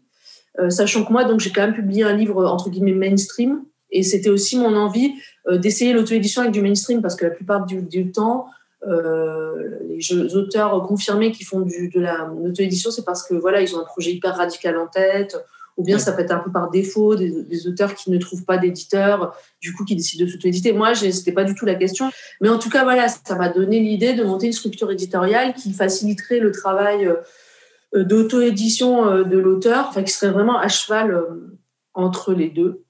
Euh, 0.59 0.69
sachant 0.69 1.05
que 1.05 1.11
moi, 1.11 1.23
donc, 1.23 1.39
j'ai 1.39 1.51
quand 1.51 1.61
même 1.61 1.73
publié 1.73 2.03
un 2.03 2.15
livre 2.15 2.45
entre 2.45 2.69
guillemets 2.69 2.93
mainstream, 2.93 3.63
et 3.91 4.03
c'était 4.03 4.29
aussi 4.29 4.57
mon 4.57 4.75
envie 4.75 5.13
euh, 5.47 5.57
d'essayer 5.57 5.93
l'auto-édition 5.93 6.41
avec 6.41 6.53
du 6.53 6.61
mainstream, 6.61 7.01
parce 7.01 7.15
que 7.15 7.25
la 7.25 7.31
plupart 7.31 7.65
du, 7.65 8.11
temps, 8.11 8.47
les 8.85 10.35
auteurs 10.35 10.85
confirmés 10.87 11.31
qui 11.31 11.43
font 11.43 11.61
de 11.61 11.99
la 11.99 12.31
auto-édition, 12.31 12.91
c'est 12.91 13.05
parce 13.05 13.23
que 13.23 13.33
voilà, 13.33 13.61
ils 13.61 13.75
ont 13.75 13.79
un 13.79 13.85
projet 13.85 14.11
hyper 14.11 14.35
radical 14.35 14.77
en 14.77 14.87
tête, 14.87 15.37
ou 15.79 15.83
bien 15.83 15.97
ça 15.97 16.11
peut 16.11 16.21
être 16.21 16.31
un 16.31 16.39
peu 16.39 16.51
par 16.51 16.69
défaut 16.69 17.15
des, 17.15 17.67
auteurs 17.67 17.95
qui 17.95 18.11
ne 18.11 18.17
trouvent 18.17 18.43
pas 18.43 18.57
d'éditeur, 18.57 19.33
du 19.61 19.73
coup 19.73 19.85
qui 19.85 19.95
décident 19.95 20.25
de 20.25 20.29
s'auto-éditer. 20.29 20.73
Moi, 20.73 20.93
c'était 20.93 21.31
pas 21.31 21.45
du 21.45 21.55
tout 21.55 21.65
la 21.65 21.75
question, 21.75 22.11
mais 22.41 22.49
en 22.49 22.59
tout 22.59 22.69
cas 22.69 22.83
voilà, 22.83 23.07
ça 23.07 23.35
m'a 23.35 23.47
donné 23.47 23.79
l'idée 23.79 24.13
de 24.13 24.23
monter 24.23 24.47
une 24.47 24.53
structure 24.53 24.91
éditoriale 24.91 25.53
qui 25.53 25.71
faciliterait 25.71 26.39
le 26.39 26.51
travail 26.51 27.09
euh, 27.95 28.03
d'auto-édition 28.03 29.07
euh, 29.07 29.23
de 29.23 29.37
l'auteur, 29.37 29.85
enfin 29.87 30.03
qui 30.03 30.11
serait 30.11 30.31
vraiment 30.31 30.59
à 30.59 30.67
cheval 30.67 31.11
euh, 31.11 31.57
entre 31.93 32.33
les 32.33 32.49
deux. 32.49 32.83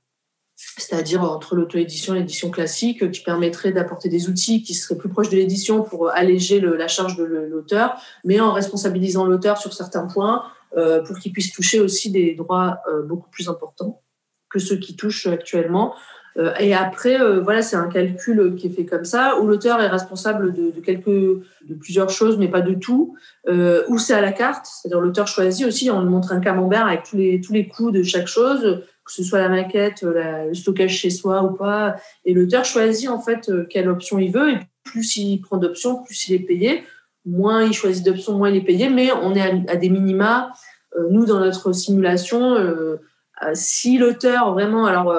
C'est-à-dire 0.56 1.24
entre 1.24 1.56
l'auto-édition 1.56 2.16
et 2.16 2.20
l'édition 2.20 2.50
classique, 2.50 3.12
qui 3.12 3.22
permettrait 3.22 3.72
d'apporter 3.72 4.10
des 4.10 4.30
outils 4.30 4.64
qui 4.64 4.74
seraient 4.74 4.98
plus 4.98 5.10
proches 5.10 5.30
de 5.30 5.38
l'édition 5.38 5.84
pour 5.84 6.10
alléger 6.10 6.60
la 6.60 6.88
charge 6.90 7.16
de 7.16 7.24
l'auteur, 7.24 7.96
mais 8.26 8.42
en 8.42 8.52
responsabilisant 8.52 9.26
l'auteur 9.26 9.58
sur 9.58 9.72
certains 9.72 10.06
points, 10.06 10.44
euh, 10.78 11.02
pour 11.02 11.18
qu'il 11.18 11.32
puisse 11.32 11.52
toucher 11.52 11.80
aussi 11.80 12.12
des 12.12 12.36
droits 12.36 12.82
euh, 12.92 13.02
beaucoup 13.02 13.30
plus 13.32 13.50
importants 13.50 14.04
que 14.52 14.60
ceux 14.60 14.76
qui 14.76 14.96
touchent 14.96 15.26
actuellement. 15.26 15.96
Euh, 16.38 16.54
et 16.60 16.76
après, 16.76 17.18
voilà, 17.42 17.64
c'est 17.64 17.76
un 17.76 17.88
calcul 17.88 18.56
qui 18.56 18.68
est 18.68 18.70
fait 18.70 18.86
comme 18.86 19.04
ça, 19.04 19.40
où 19.40 19.48
l'auteur 19.48 19.82
est 19.82 19.88
responsable 19.88 20.54
de, 20.54 20.80
quelques, 20.80 21.08
de 21.08 21.74
plusieurs 21.80 22.12
choses, 22.12 22.38
mais 22.38 22.48
pas 22.48 22.62
de 22.62 22.76
tout. 22.76 23.16
Où 23.48 23.98
c'est 23.98 24.14
à 24.14 24.22
la 24.22 24.32
carte, 24.32 24.68
c'est-à-dire 24.68 25.02
l'auteur 25.02 25.28
choisit 25.28 25.66
aussi, 25.66 25.90
on 25.90 26.04
montre 26.04 26.32
un 26.32 26.40
camembert 26.40 26.86
avec 26.86 27.04
tous 27.04 27.18
les, 27.18 27.42
tous 27.42 27.52
les 27.52 27.68
coûts 27.68 27.92
de 27.92 28.04
chaque 28.04 28.28
chose, 28.28 28.84
que 29.04 29.12
ce 29.12 29.24
soit 29.24 29.40
la 29.40 29.50
maquette, 29.50 30.04
le 30.04 30.54
stockage 30.54 30.98
chez 30.98 31.10
soi 31.10 31.44
ou 31.44 31.56
pas. 31.56 31.96
Et 32.26 32.34
l'auteur 32.36 32.64
choisit 32.64 33.10
en 33.10 33.20
fait 33.20 33.52
quelle 33.70 33.90
option 33.90 34.20
il 34.20 34.32
veut. 34.32 34.52
Et 34.52 34.58
plus 34.84 35.18
il 35.18 35.42
prend 35.42 35.58
d'options, 35.58 36.04
plus 36.04 36.30
il 36.30 36.36
est 36.36 36.46
payé 36.46 36.84
moins 37.30 37.64
il 37.64 37.74
choisit 37.74 38.06
d'options, 38.06 38.38
moins 38.38 38.50
il 38.50 38.58
est 38.58 38.66
payé, 38.66 38.90
mais 38.90 39.12
on 39.12 39.36
est 39.36 39.70
à, 39.70 39.76
des 39.76 39.90
minima. 39.90 40.52
Euh, 40.98 41.08
nous, 41.12 41.26
dans 41.26 41.40
notre 41.40 41.72
simulation, 41.72 42.56
euh, 42.56 43.00
euh, 43.44 43.52
si 43.54 43.98
l'auteur 43.98 44.54
vraiment 44.54 44.86
alors 44.86 45.14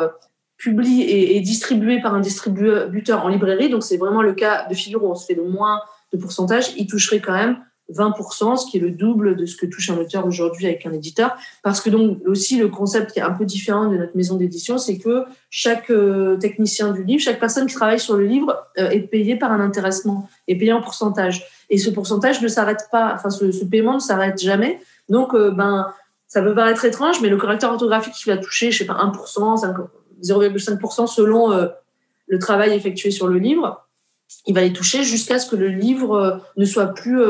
publie 0.57 1.03
et 1.03 1.37
est 1.37 1.41
distribué 1.41 2.01
par 2.01 2.15
un 2.15 2.21
distributeur 2.21 3.25
en 3.25 3.29
librairie, 3.29 3.71
donc 3.71 3.83
c'est 3.83 3.97
vraiment 3.97 4.23
le 4.23 4.35
cas 4.35 4.67
de 4.69 4.75
figure 4.75 5.05
où 5.05 5.11
on 5.11 5.15
se 5.15 5.27
fait 5.27 5.35
le 5.35 5.45
moins 5.45 5.81
de 6.13 6.19
pourcentage, 6.19 6.75
il 6.77 6.87
toucherait 6.87 7.21
quand 7.21 7.33
même 7.33 7.59
20%, 7.91 8.57
ce 8.57 8.71
qui 8.71 8.77
est 8.77 8.81
le 8.81 8.91
double 8.91 9.37
de 9.37 9.47
ce 9.47 9.57
que 9.57 9.67
touche 9.67 9.91
un 9.91 9.97
auteur 9.97 10.27
aujourd'hui 10.27 10.67
avec 10.67 10.85
un 10.87 10.93
éditeur. 10.93 11.37
Parce 11.63 11.81
que 11.81 11.91
donc 11.91 12.19
aussi 12.27 12.59
le 12.59 12.69
concept 12.69 13.13
qui 13.13 13.21
est 13.21 13.23
un 13.23 13.33
peu 13.33 13.45
différent 13.45 13.91
de 13.91 13.97
notre 13.97 14.17
maison 14.17 14.37
d'édition, 14.37 14.79
c'est 14.79 14.99
que 14.99 15.25
chaque 15.49 15.91
technicien 16.41 16.93
du 16.93 17.03
livre, 17.03 17.21
chaque 17.21 17.41
personne 17.41 17.67
qui 17.67 17.75
travaille 17.75 17.99
sur 17.99 18.17
le 18.17 18.27
livre 18.27 18.65
est 18.77 19.11
payé 19.11 19.37
par 19.37 19.51
un 19.51 19.61
intéressement, 19.61 20.29
est 20.47 20.57
payé 20.57 20.73
en 20.73 20.83
pourcentage. 20.83 21.45
Et 21.71 21.79
ce 21.79 21.89
pourcentage 21.89 22.43
ne 22.43 22.49
s'arrête 22.49 22.89
pas, 22.91 23.13
enfin, 23.15 23.31
ce, 23.31 23.65
paiement 23.65 23.95
ne 23.95 24.01
s'arrête 24.01 24.41
jamais. 24.41 24.81
Donc, 25.09 25.35
euh, 25.35 25.53
ben, 25.53 25.93
ça 26.27 26.43
peut 26.43 26.55
paraître 26.55 26.85
étrange, 26.85 27.21
mais 27.23 27.29
le 27.29 27.37
correcteur 27.37 27.73
orthographique 27.73 28.15
qui 28.15 28.29
va 28.29 28.37
toucher, 28.37 28.73
je 28.73 28.79
sais 28.79 28.85
pas, 28.85 28.95
1%, 28.95 29.73
0,5% 30.23 31.07
selon 31.07 31.53
euh, 31.53 31.69
le 32.27 32.39
travail 32.39 32.73
effectué 32.73 33.13
sur 33.13 33.29
le 33.29 33.39
livre, 33.39 33.87
il 34.47 34.55
va 34.55 34.61
les 34.63 34.73
toucher 34.73 35.05
jusqu'à 35.05 35.39
ce 35.39 35.49
que 35.49 35.57
le 35.57 35.69
livre 35.69 36.15
euh, 36.15 36.37
ne 36.57 36.65
soit 36.65 36.89
plus 36.89 37.21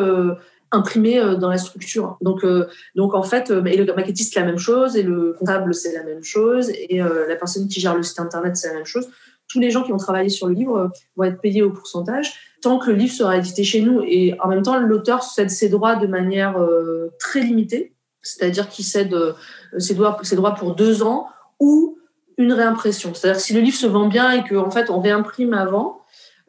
imprimé 0.72 1.20
dans 1.36 1.48
la 1.48 1.58
structure. 1.58 2.16
Donc, 2.20 2.46
donc 2.94 3.14
en 3.14 3.24
fait, 3.24 3.50
et 3.50 3.76
le 3.76 3.92
maquettiste, 3.92 4.32
c'est 4.32 4.40
la 4.40 4.46
même 4.46 4.58
chose, 4.58 4.96
et 4.96 5.02
le 5.02 5.34
comptable, 5.36 5.74
c'est 5.74 5.92
la 5.92 6.04
même 6.04 6.22
chose, 6.22 6.70
et 6.70 6.98
la 7.00 7.34
personne 7.34 7.66
qui 7.66 7.80
gère 7.80 7.96
le 7.96 8.04
site 8.04 8.20
internet, 8.20 8.56
c'est 8.56 8.68
la 8.68 8.74
même 8.74 8.86
chose. 8.86 9.08
Tous 9.50 9.58
les 9.58 9.70
gens 9.70 9.82
qui 9.82 9.92
ont 9.92 9.98
travaillé 9.98 10.28
sur 10.28 10.46
le 10.46 10.54
livre 10.54 10.92
vont 11.16 11.24
être 11.24 11.40
payés 11.40 11.62
au 11.62 11.70
pourcentage 11.70 12.32
tant 12.60 12.78
que 12.78 12.90
le 12.90 12.96
livre 12.96 13.12
sera 13.12 13.36
édité 13.36 13.64
chez 13.64 13.80
nous. 13.80 14.02
Et 14.06 14.34
en 14.40 14.48
même 14.48 14.62
temps, 14.62 14.78
l'auteur 14.78 15.22
cède 15.22 15.50
ses 15.50 15.68
droits 15.68 15.96
de 15.96 16.06
manière 16.06 16.58
euh, 16.58 17.10
très 17.18 17.40
limitée, 17.40 17.94
c'est-à-dire 18.22 18.68
qu'il 18.68 18.84
cède 18.84 19.14
euh, 19.14 19.32
ses, 19.78 19.94
droits, 19.94 20.18
ses 20.22 20.36
droits 20.36 20.54
pour 20.54 20.74
deux 20.74 21.02
ans 21.02 21.28
ou 21.58 21.98
une 22.36 22.52
réimpression. 22.52 23.14
C'est-à-dire 23.14 23.40
si 23.40 23.52
le 23.52 23.60
livre 23.60 23.76
se 23.76 23.86
vend 23.86 24.08
bien 24.08 24.32
et 24.32 24.44
qu'en 24.44 24.70
fait 24.70 24.90
on 24.90 25.00
réimprime 25.00 25.54
avant, 25.54 26.02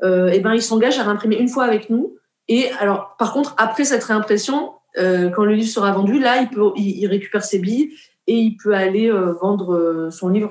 euh, 0.04 0.30
et 0.30 0.40
ben 0.40 0.54
il 0.54 0.62
s'engage 0.62 0.98
à 1.00 1.04
réimprimer 1.04 1.38
une 1.38 1.50
fois 1.50 1.64
avec 1.64 1.90
nous. 1.90 2.16
Et 2.48 2.70
alors, 2.80 3.16
par 3.18 3.34
contre, 3.34 3.54
après 3.58 3.86
cette 3.86 4.04
réimpression, 4.04 4.74
euh, 4.98 5.30
quand 5.30 5.46
le 5.46 5.54
livre 5.54 5.70
sera 5.70 5.92
vendu, 5.92 6.20
là, 6.20 6.42
il 6.42 6.50
peut, 6.50 6.72
il, 6.76 7.06
récupère 7.08 7.44
ses 7.44 7.60
billes 7.60 7.92
et 8.28 8.36
il 8.36 8.58
peut 8.58 8.74
aller 8.74 9.12
vendre 9.42 10.10
son 10.12 10.30
livre 10.30 10.50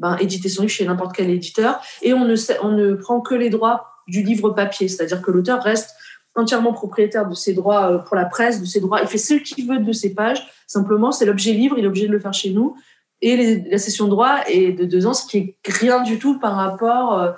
ben, 0.00 0.16
éditer 0.18 0.48
son 0.48 0.62
livre 0.62 0.72
chez 0.72 0.84
n'importe 0.84 1.14
quel 1.14 1.30
éditeur. 1.30 1.80
Et 2.02 2.12
on 2.12 2.24
ne, 2.24 2.34
on 2.62 2.72
ne 2.72 2.94
prend 2.94 3.20
que 3.20 3.34
les 3.34 3.50
droits 3.50 3.86
du 4.08 4.22
livre 4.22 4.50
papier, 4.50 4.88
c'est-à-dire 4.88 5.22
que 5.22 5.30
l'auteur 5.30 5.62
reste 5.62 5.94
entièrement 6.34 6.72
propriétaire 6.72 7.28
de 7.28 7.34
ses 7.34 7.52
droits 7.52 7.92
euh, 7.92 7.98
pour 7.98 8.16
la 8.16 8.24
presse, 8.24 8.60
de 8.60 8.64
ses 8.64 8.80
droits, 8.80 9.00
il 9.02 9.08
fait 9.08 9.18
ce 9.18 9.34
qu'il 9.34 9.68
veut 9.68 9.78
de 9.78 9.92
ses 9.92 10.14
pages, 10.14 10.48
simplement 10.66 11.12
c'est 11.12 11.26
l'objet 11.26 11.52
livre, 11.52 11.76
il 11.78 11.84
est 11.84 11.88
obligé 11.88 12.06
de 12.06 12.12
le 12.12 12.18
faire 12.18 12.32
chez 12.32 12.50
nous, 12.50 12.76
et 13.20 13.60
la 13.70 13.78
session 13.78 14.06
de 14.06 14.10
droit 14.10 14.38
est 14.46 14.72
de 14.72 14.84
deux 14.84 15.06
ans, 15.06 15.12
ce 15.12 15.26
qui 15.26 15.36
est 15.38 15.56
rien 15.66 16.02
du 16.02 16.18
tout 16.18 16.38
par 16.38 16.54
rapport 16.54 17.18
euh, 17.18 17.32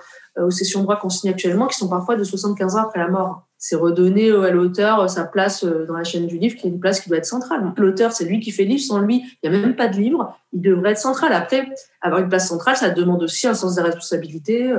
aux 0.46 0.50
sessions 0.50 0.80
de 0.80 0.84
droit 0.84 0.96
qu'on 0.96 1.10
signe 1.10 1.30
actuellement, 1.30 1.66
qui 1.66 1.76
sont 1.76 1.88
parfois 1.88 2.16
de 2.16 2.22
75 2.22 2.76
ans 2.76 2.82
après 2.82 3.00
la 3.00 3.08
mort. 3.08 3.48
C'est 3.64 3.76
redonner 3.76 4.28
à 4.32 4.50
l'auteur 4.50 5.08
sa 5.08 5.24
place 5.24 5.62
euh, 5.62 5.86
dans 5.86 5.94
la 5.94 6.02
chaîne 6.02 6.26
du 6.26 6.36
livre, 6.36 6.56
qui 6.56 6.66
est 6.66 6.70
une 6.70 6.80
place 6.80 7.00
qui 7.00 7.08
doit 7.08 7.18
être 7.18 7.26
centrale. 7.26 7.62
L'auteur, 7.76 8.10
c'est 8.10 8.24
lui 8.24 8.40
qui 8.40 8.50
fait 8.50 8.64
le 8.64 8.70
livre, 8.70 8.82
sans 8.82 8.98
lui, 8.98 9.22
il 9.40 9.50
n'y 9.50 9.56
a 9.56 9.60
même 9.60 9.76
pas 9.76 9.86
de 9.86 9.96
livre, 9.96 10.36
il 10.52 10.60
devrait 10.60 10.92
être 10.92 10.98
central. 10.98 11.32
Après, 11.32 11.68
avoir 12.00 12.20
une 12.20 12.28
place 12.28 12.48
centrale, 12.48 12.76
ça 12.76 12.90
demande 12.90 13.22
aussi 13.22 13.46
un 13.46 13.54
sens 13.54 13.76
des 13.76 13.82
responsabilités, 13.82 14.74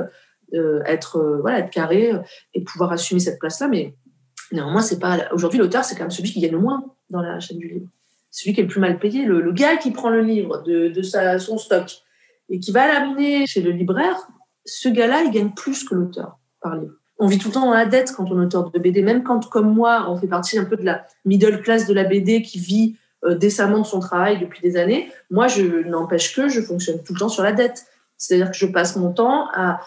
euh, 0.52 0.82
être 0.84 1.16
euh, 1.16 1.46
être 1.48 1.70
carré 1.70 2.12
euh, 2.12 2.18
et 2.52 2.62
pouvoir 2.62 2.92
assumer 2.92 3.18
cette 3.18 3.40
place-là. 3.40 3.66
Mais 3.66 3.94
néanmoins, 4.52 4.82
c'est 4.82 5.00
pas 5.00 5.28
aujourd'hui 5.32 5.58
l'auteur, 5.58 5.84
c'est 5.84 5.96
quand 5.96 6.04
même 6.04 6.10
celui 6.10 6.30
qui 6.30 6.40
gagne 6.40 6.52
le 6.52 6.58
moins 6.58 6.84
dans 7.10 7.22
la 7.22 7.40
chaîne 7.40 7.58
du 7.58 7.68
livre. 7.68 7.88
Celui 8.30 8.52
qui 8.52 8.60
est 8.60 8.64
le 8.64 8.68
plus 8.68 8.80
mal 8.80 8.98
payé, 8.98 9.24
le, 9.24 9.50
gars 9.52 9.76
qui 9.78 9.90
prend 9.90 10.10
le 10.10 10.20
livre 10.20 10.62
de, 10.62 10.88
de 10.88 11.02
son 11.38 11.58
stock 11.58 11.90
et 12.50 12.60
qui 12.60 12.72
va 12.72 12.86
l'amener 12.86 13.46
chez 13.46 13.62
le 13.62 13.70
libraire, 13.70 14.16
ce 14.64 14.88
gars-là, 14.88 15.22
il 15.22 15.30
gagne 15.30 15.50
plus 15.50 15.82
que 15.82 15.94
l'auteur 15.94 16.38
par 16.60 16.76
livre. 16.76 16.94
On 17.18 17.26
vit 17.26 17.38
tout 17.38 17.48
le 17.48 17.54
temps 17.54 17.66
dans 17.66 17.74
la 17.74 17.86
dette 17.86 18.12
quand 18.12 18.30
on 18.30 18.40
est 18.40 18.46
auteur 18.46 18.70
de 18.70 18.78
BD, 18.78 19.02
même 19.02 19.22
quand, 19.22 19.48
comme 19.48 19.72
moi, 19.72 20.06
on 20.08 20.16
fait 20.16 20.26
partie 20.26 20.58
un 20.58 20.64
peu 20.64 20.76
de 20.76 20.84
la 20.84 21.06
middle 21.24 21.62
class 21.62 21.86
de 21.86 21.94
la 21.94 22.04
BD 22.04 22.42
qui 22.42 22.58
vit 22.58 22.96
décemment 23.36 23.78
de 23.78 23.86
son 23.86 24.00
travail 24.00 24.38
depuis 24.38 24.60
des 24.60 24.76
années. 24.76 25.10
Moi, 25.30 25.46
je 25.46 25.88
n'empêche 25.88 26.34
que 26.34 26.48
je 26.48 26.60
fonctionne 26.60 27.02
tout 27.02 27.14
le 27.14 27.20
temps 27.20 27.28
sur 27.28 27.42
la 27.42 27.52
dette. 27.52 27.86
C'est-à-dire 28.16 28.50
que 28.50 28.56
je 28.56 28.66
passe 28.66 28.96
mon 28.96 29.12
temps 29.12 29.48
à, 29.52 29.80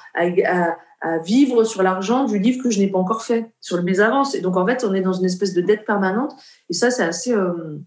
vivre 1.24 1.64
sur 1.64 1.84
l'argent 1.84 2.26
du 2.26 2.40
livre 2.40 2.64
que 2.64 2.72
je 2.72 2.80
n'ai 2.80 2.88
pas 2.88 2.98
encore 2.98 3.22
fait, 3.22 3.52
sur 3.62 3.82
mes 3.84 4.00
avances. 4.00 4.34
Et 4.34 4.42
donc, 4.42 4.58
en 4.58 4.66
fait, 4.66 4.84
on 4.84 4.94
est 4.94 5.02
dans 5.02 5.14
une 5.14 5.26
espèce 5.26 5.54
de 5.54 5.62
dette 5.62 5.86
permanente. 5.86 6.34
Et 6.70 6.74
ça, 6.74 6.90
c'est 6.90 7.04
assez... 7.04 7.34
Euh, 7.34 7.80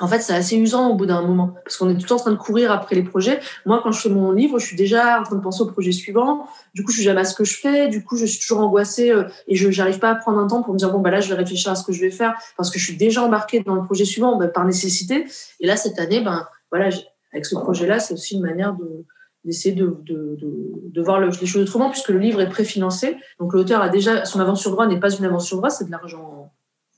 en 0.00 0.06
fait, 0.06 0.20
c'est 0.20 0.34
assez 0.34 0.56
usant 0.56 0.90
au 0.90 0.94
bout 0.94 1.06
d'un 1.06 1.22
moment, 1.22 1.54
parce 1.64 1.76
qu'on 1.76 1.88
est 1.88 1.94
tout 1.94 2.02
le 2.02 2.06
temps 2.06 2.16
en 2.16 2.20
train 2.20 2.30
de 2.30 2.36
courir 2.36 2.70
après 2.70 2.94
les 2.94 3.02
projets. 3.02 3.40
Moi, 3.66 3.80
quand 3.82 3.90
je 3.90 4.00
fais 4.00 4.08
mon 4.08 4.30
livre, 4.30 4.58
je 4.58 4.66
suis 4.66 4.76
déjà 4.76 5.20
en 5.20 5.24
train 5.24 5.36
de 5.36 5.40
penser 5.40 5.62
au 5.62 5.66
projet 5.66 5.92
suivant. 5.92 6.46
Du 6.74 6.84
coup, 6.84 6.90
je 6.92 6.96
suis 6.96 7.04
jamais 7.04 7.22
à 7.22 7.24
ce 7.24 7.34
que 7.34 7.44
je 7.44 7.56
fais. 7.56 7.88
Du 7.88 8.04
coup, 8.04 8.16
je 8.16 8.24
suis 8.26 8.38
toujours 8.38 8.60
angoissée 8.60 9.10
euh, 9.10 9.24
et 9.48 9.56
je 9.56 9.68
n'arrive 9.76 9.98
pas 9.98 10.10
à 10.10 10.14
prendre 10.14 10.38
un 10.38 10.46
temps 10.46 10.62
pour 10.62 10.72
me 10.72 10.78
dire 10.78 10.92
bon 10.92 11.00
bah 11.00 11.10
là, 11.10 11.20
je 11.20 11.28
vais 11.28 11.34
réfléchir 11.34 11.72
à 11.72 11.74
ce 11.74 11.84
que 11.84 11.92
je 11.92 12.00
vais 12.00 12.10
faire 12.10 12.34
parce 12.56 12.70
que 12.70 12.78
je 12.78 12.84
suis 12.84 12.96
déjà 12.96 13.22
embarquée 13.22 13.60
dans 13.60 13.74
le 13.74 13.84
projet 13.84 14.04
suivant 14.04 14.36
bah, 14.36 14.48
par 14.48 14.64
nécessité. 14.64 15.26
Et 15.58 15.66
là, 15.66 15.76
cette 15.76 15.98
année, 15.98 16.20
ben 16.20 16.46
voilà, 16.70 16.90
avec 17.32 17.46
ce 17.46 17.56
projet-là, 17.56 17.98
c'est 17.98 18.14
aussi 18.14 18.36
une 18.36 18.42
manière 18.42 18.74
de 18.74 19.04
d'essayer 19.44 19.74
de, 19.74 19.96
de, 20.02 20.36
de, 20.36 21.02
voir 21.02 21.20
les 21.20 21.32
choses 21.46 21.62
autrement, 21.62 21.90
puisque 21.90 22.08
le 22.08 22.18
livre 22.18 22.40
est 22.40 22.48
préfinancé. 22.48 23.16
Donc 23.38 23.54
l'auteur 23.54 23.80
a 23.80 23.88
déjà, 23.88 24.24
son 24.26 24.40
avance 24.40 24.60
sur 24.60 24.72
droit 24.72 24.86
n'est 24.86 25.00
pas 25.00 25.14
une 25.14 25.24
avance 25.24 25.46
sur 25.46 25.56
droit, 25.56 25.70
c'est 25.70 25.86
de 25.86 25.90
l'argent 25.90 26.52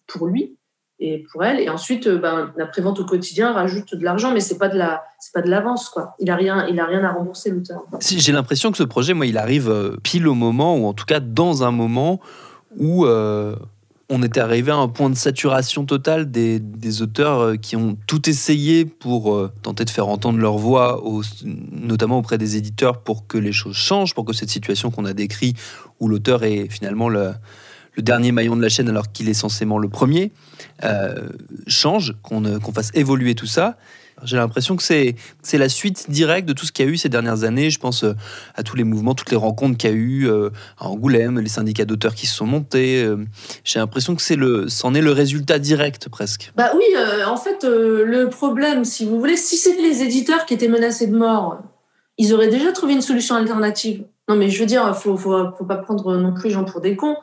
pour 0.07 0.27
lui 0.27 0.57
et 1.01 1.25
pour 1.33 1.43
elle. 1.45 1.59
Et 1.61 1.69
ensuite, 1.69 2.07
euh, 2.07 2.19
ben, 2.19 2.53
la 2.57 2.67
prévente 2.67 3.01
au 3.01 3.05
quotidien 3.05 3.53
rajoute 3.53 3.95
de 3.95 4.05
l'argent, 4.05 4.33
mais 4.33 4.41
c'est 4.41 4.59
pas 4.59 4.69
de 4.69 4.77
la, 4.77 5.03
c'est 5.19 5.33
pas 5.33 5.41
de 5.41 5.49
l'avance, 5.49 5.89
quoi. 5.89 6.15
Il 6.21 6.31
a 6.31 6.37
rien, 6.37 6.67
il 6.69 6.79
a 6.79 6.85
rien 6.85 7.03
à 7.03 7.13
rembourser 7.13 7.51
l'auteur. 7.51 7.85
J'ai 8.01 8.33
l'impression 8.33 8.71
que 8.71 8.77
ce 8.77 8.85
projet, 8.85 9.15
moi, 9.15 9.27
il 9.27 9.39
arrive 9.39 9.71
euh, 9.71 9.97
pile 10.03 10.29
au 10.29 10.35
moment, 10.35 10.77
ou 10.77 10.87
en 10.87 10.93
tout 10.93 11.07
cas 11.07 11.21
dans 11.21 11.65
un 11.65 11.71
moment 11.71 12.21
où 12.77 13.07
euh, 13.07 13.57
on 14.11 14.23
était 14.23 14.41
arrivé 14.41 14.71
à 14.71 14.77
un 14.77 14.89
point 14.89 15.09
de 15.09 15.17
saturation 15.17 15.87
totale 15.87 16.31
des, 16.31 17.03
auteurs 17.03 17.59
qui 17.61 17.77
ont 17.77 17.97
tout 18.07 18.29
essayé 18.29 18.85
pour 18.85 19.51
tenter 19.63 19.85
de 19.85 19.91
faire 19.91 20.09
entendre 20.09 20.39
leur 20.39 20.59
voix, 20.59 21.03
notamment 21.73 22.19
auprès 22.19 22.37
des 22.37 22.57
éditeurs, 22.57 23.03
pour 23.03 23.27
que 23.27 23.39
les 23.39 23.53
choses 23.53 23.77
changent, 23.77 24.15
pour 24.15 24.25
que 24.25 24.33
cette 24.33 24.51
situation 24.51 24.91
qu'on 24.91 25.05
a 25.05 25.13
décrite, 25.13 25.57
où 26.01 26.09
l'auteur 26.09 26.43
est 26.43 26.69
finalement 26.69 27.09
le, 27.09 27.33
dernier 28.01 28.33
maillon 28.33 28.57
de 28.57 28.63
la 28.63 28.69
chaîne 28.69 28.89
alors 28.89 29.13
qu'il 29.13 29.29
est 29.29 29.35
censément 29.35 29.79
le 29.79 29.89
premier, 29.89 30.33
euh, 30.85 31.29
change, 31.67 32.15
qu'on 32.23 32.73
fasse 32.73 32.91
évoluer 32.95 33.35
tout 33.35 33.47
ça. 33.47 33.77
J'ai 34.25 34.37
l'impression 34.37 34.77
que 34.77 34.83
c'est 34.83 35.17
la 35.53 35.69
suite 35.69 36.11
directe 36.11 36.47
de 36.47 36.53
tout 36.53 36.67
ce 36.67 36.73
qu'il 36.73 36.85
y 36.85 36.89
a 36.89 36.91
eu 36.91 36.97
ces 36.97 37.09
dernières 37.09 37.45
années. 37.45 37.71
Je 37.71 37.79
pense 37.79 38.05
euh, 38.05 38.15
à 38.55 38.63
tous 38.63 38.77
les 38.77 38.85
mouvements, 38.85 39.15
toutes 39.15 39.31
les 39.31 39.37
rencontres 39.37 39.77
qu'il 39.77 39.91
y 39.91 39.93
a 39.93 39.97
eu 39.97 40.29
euh, 40.29 40.51
à 40.79 40.89
Angoulême, 40.89 41.41
les 41.41 41.49
syndicats 41.49 41.85
d'auteurs 41.85 42.15
qui 42.15 42.27
se 42.27 42.35
sont 42.35 42.47
montés. 42.47 43.03
Euh. 43.03 43.17
J'ai 43.65 43.79
l'impression 43.79 44.15
que 44.15 44.35
le, 44.35 44.69
c'en 44.69 44.95
est 44.95 45.01
le 45.01 45.13
résultat 45.13 45.59
direct 45.59 46.09
presque. 46.09 46.53
Bah 46.57 46.71
oui, 46.77 46.85
en 47.27 47.37
fait, 47.37 47.65
le 47.65 48.27
problème, 48.27 48.85
si 48.85 49.05
vous 49.05 49.19
voulez, 49.19 49.37
si 49.37 49.57
c'était 49.57 49.83
les 49.83 50.03
éditeurs 50.03 50.47
qui 50.47 50.55
étaient 50.55 50.69
menacés 50.69 51.07
de 51.07 51.17
mort, 51.17 51.59
ils 52.19 52.35
auraient 52.35 52.49
déjà 52.49 52.73
trouvé 52.73 52.93
une 52.93 53.03
solution 53.03 53.35
alternative. 53.35 54.05
Non, 54.29 54.37
mais 54.37 54.51
je 54.51 54.61
veux 54.61 54.67
dire, 54.67 54.97
faut, 54.97 55.17
faut, 55.17 55.37
faut 55.59 55.65
pas 55.65 55.77
prendre 55.77 56.17
non 56.17 56.35
plus 56.35 56.51
les 56.51 56.65
pour 56.65 56.81
des 56.81 56.95
cons 56.95 57.17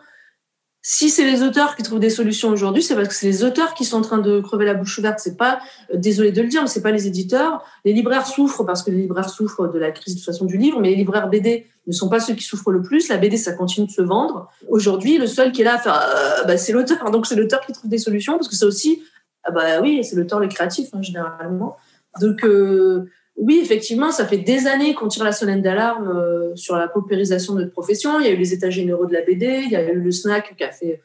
Si 0.89 1.09
c'est 1.09 1.25
les 1.25 1.43
auteurs 1.43 1.75
qui 1.75 1.83
trouvent 1.83 1.99
des 1.99 2.09
solutions 2.09 2.47
aujourd'hui, 2.47 2.81
c'est 2.81 2.95
parce 2.95 3.09
que 3.09 3.13
c'est 3.13 3.27
les 3.27 3.43
auteurs 3.43 3.73
qui 3.73 3.83
sont 3.83 3.97
en 3.97 4.01
train 4.01 4.19
de 4.19 4.39
crever 4.39 4.63
la 4.63 4.73
bouche 4.73 4.97
ouverte. 4.97 5.19
C'est 5.19 5.35
pas, 5.35 5.59
euh, 5.93 5.97
désolé 5.97 6.31
de 6.31 6.41
le 6.41 6.47
dire, 6.47 6.61
mais 6.61 6.69
c'est 6.69 6.81
pas 6.81 6.91
les 6.91 7.07
éditeurs. 7.07 7.61
Les 7.83 7.91
libraires 7.91 8.25
souffrent 8.25 8.63
parce 8.63 8.83
que 8.83 8.91
les 8.91 9.01
libraires 9.01 9.29
souffrent 9.29 9.67
de 9.67 9.77
la 9.77 9.91
crise 9.91 10.13
de 10.13 10.19
toute 10.19 10.25
façon 10.25 10.45
du 10.45 10.55
livre, 10.55 10.79
mais 10.79 10.91
les 10.91 10.95
libraires 10.95 11.27
BD 11.27 11.67
ne 11.87 11.91
sont 11.91 12.07
pas 12.07 12.21
ceux 12.21 12.35
qui 12.35 12.43
souffrent 12.45 12.71
le 12.71 12.81
plus. 12.81 13.09
La 13.09 13.17
BD, 13.17 13.35
ça 13.35 13.51
continue 13.51 13.85
de 13.85 13.91
se 13.91 14.01
vendre. 14.01 14.49
Aujourd'hui, 14.69 15.17
le 15.17 15.27
seul 15.27 15.51
qui 15.51 15.59
est 15.59 15.65
là 15.65 15.75
à 15.75 15.77
faire, 15.77 15.99
euh, 16.01 16.45
bah, 16.45 16.57
c'est 16.57 16.71
l'auteur. 16.71 17.11
Donc 17.11 17.27
c'est 17.27 17.35
l'auteur 17.35 17.59
qui 17.65 17.73
trouve 17.73 17.89
des 17.89 17.97
solutions 17.97 18.37
parce 18.37 18.47
que 18.47 18.55
c'est 18.55 18.63
aussi, 18.63 19.03
ah 19.43 19.51
bah 19.51 19.81
oui, 19.81 20.05
c'est 20.05 20.15
l'auteur 20.15 20.39
le 20.39 20.47
créatif 20.47 20.87
hein, 20.93 21.01
généralement. 21.01 21.75
Donc 22.21 22.45
euh, 22.45 23.09
oui, 23.37 23.59
effectivement, 23.61 24.11
ça 24.11 24.25
fait 24.25 24.39
des 24.39 24.65
années 24.65 24.95
qu'on 24.95 25.07
tire 25.07 25.23
la 25.23 25.31
sonnette 25.31 25.61
d'alarme 25.61 26.09
euh, 26.09 26.55
sur 26.55 26.75
la 26.75 26.87
paupérisation 26.87 27.53
de 27.53 27.61
notre 27.61 27.71
profession. 27.71 28.19
Il 28.19 28.25
y 28.25 28.29
a 28.29 28.31
eu 28.31 28.37
les 28.37 28.51
états 28.51 28.71
généraux 28.71 29.05
de 29.05 29.13
la 29.13 29.21
BD, 29.21 29.61
il 29.63 29.71
y 29.71 29.75
a 29.75 29.91
eu 29.91 29.99
le 29.99 30.11
SNAC 30.11 30.55
qui 30.57 30.63
a 30.63 30.71
fait, 30.71 31.03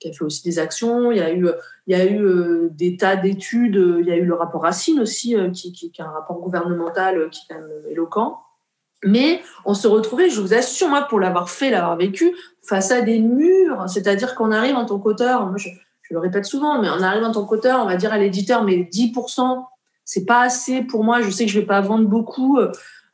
qui 0.00 0.08
a 0.08 0.12
fait 0.12 0.24
aussi 0.24 0.42
des 0.42 0.58
actions, 0.58 1.12
il 1.12 1.18
y 1.18 1.20
a 1.20 1.30
eu, 1.30 1.46
il 1.86 1.96
y 1.96 2.00
a 2.00 2.06
eu 2.06 2.24
euh, 2.24 2.68
des 2.70 2.96
tas 2.96 3.16
d'études, 3.16 3.98
il 4.00 4.06
y 4.06 4.12
a 4.12 4.16
eu 4.16 4.24
le 4.24 4.34
rapport 4.34 4.62
Racine 4.62 4.98
aussi, 4.98 5.36
euh, 5.36 5.50
qui, 5.50 5.72
qui, 5.72 5.92
est 5.94 6.02
un 6.02 6.10
rapport 6.10 6.40
gouvernemental 6.40 7.28
qui 7.28 7.40
est 7.40 7.54
quand 7.54 7.60
même 7.60 7.70
éloquent. 7.90 8.40
Mais 9.04 9.42
on 9.66 9.74
se 9.74 9.86
retrouvait, 9.86 10.30
je 10.30 10.40
vous 10.40 10.54
assure, 10.54 10.88
moi, 10.88 11.02
pour 11.02 11.20
l'avoir 11.20 11.50
fait, 11.50 11.70
l'avoir 11.70 11.98
vécu, 11.98 12.34
face 12.62 12.92
à 12.92 13.02
des 13.02 13.18
murs. 13.18 13.84
C'est-à-dire 13.88 14.34
qu'on 14.34 14.52
arrive 14.52 14.76
en 14.76 14.86
tant 14.86 14.98
qu'auteur, 14.98 15.52
je, 15.58 15.68
je 16.00 16.14
le 16.14 16.20
répète 16.20 16.46
souvent, 16.46 16.80
mais 16.80 16.88
on 16.88 17.02
arrive 17.02 17.24
en 17.24 17.32
tant 17.32 17.44
qu'auteur, 17.44 17.80
on 17.82 17.86
va 17.86 17.96
dire 17.96 18.14
à 18.14 18.16
l'éditeur, 18.16 18.64
mais 18.64 18.88
10% 18.90 19.66
c'est 20.04 20.24
pas 20.24 20.42
assez 20.42 20.82
pour 20.82 21.04
moi. 21.04 21.20
Je 21.22 21.30
sais 21.30 21.46
que 21.46 21.50
je 21.50 21.60
vais 21.60 21.66
pas 21.66 21.80
vendre 21.80 22.08
beaucoup. 22.08 22.58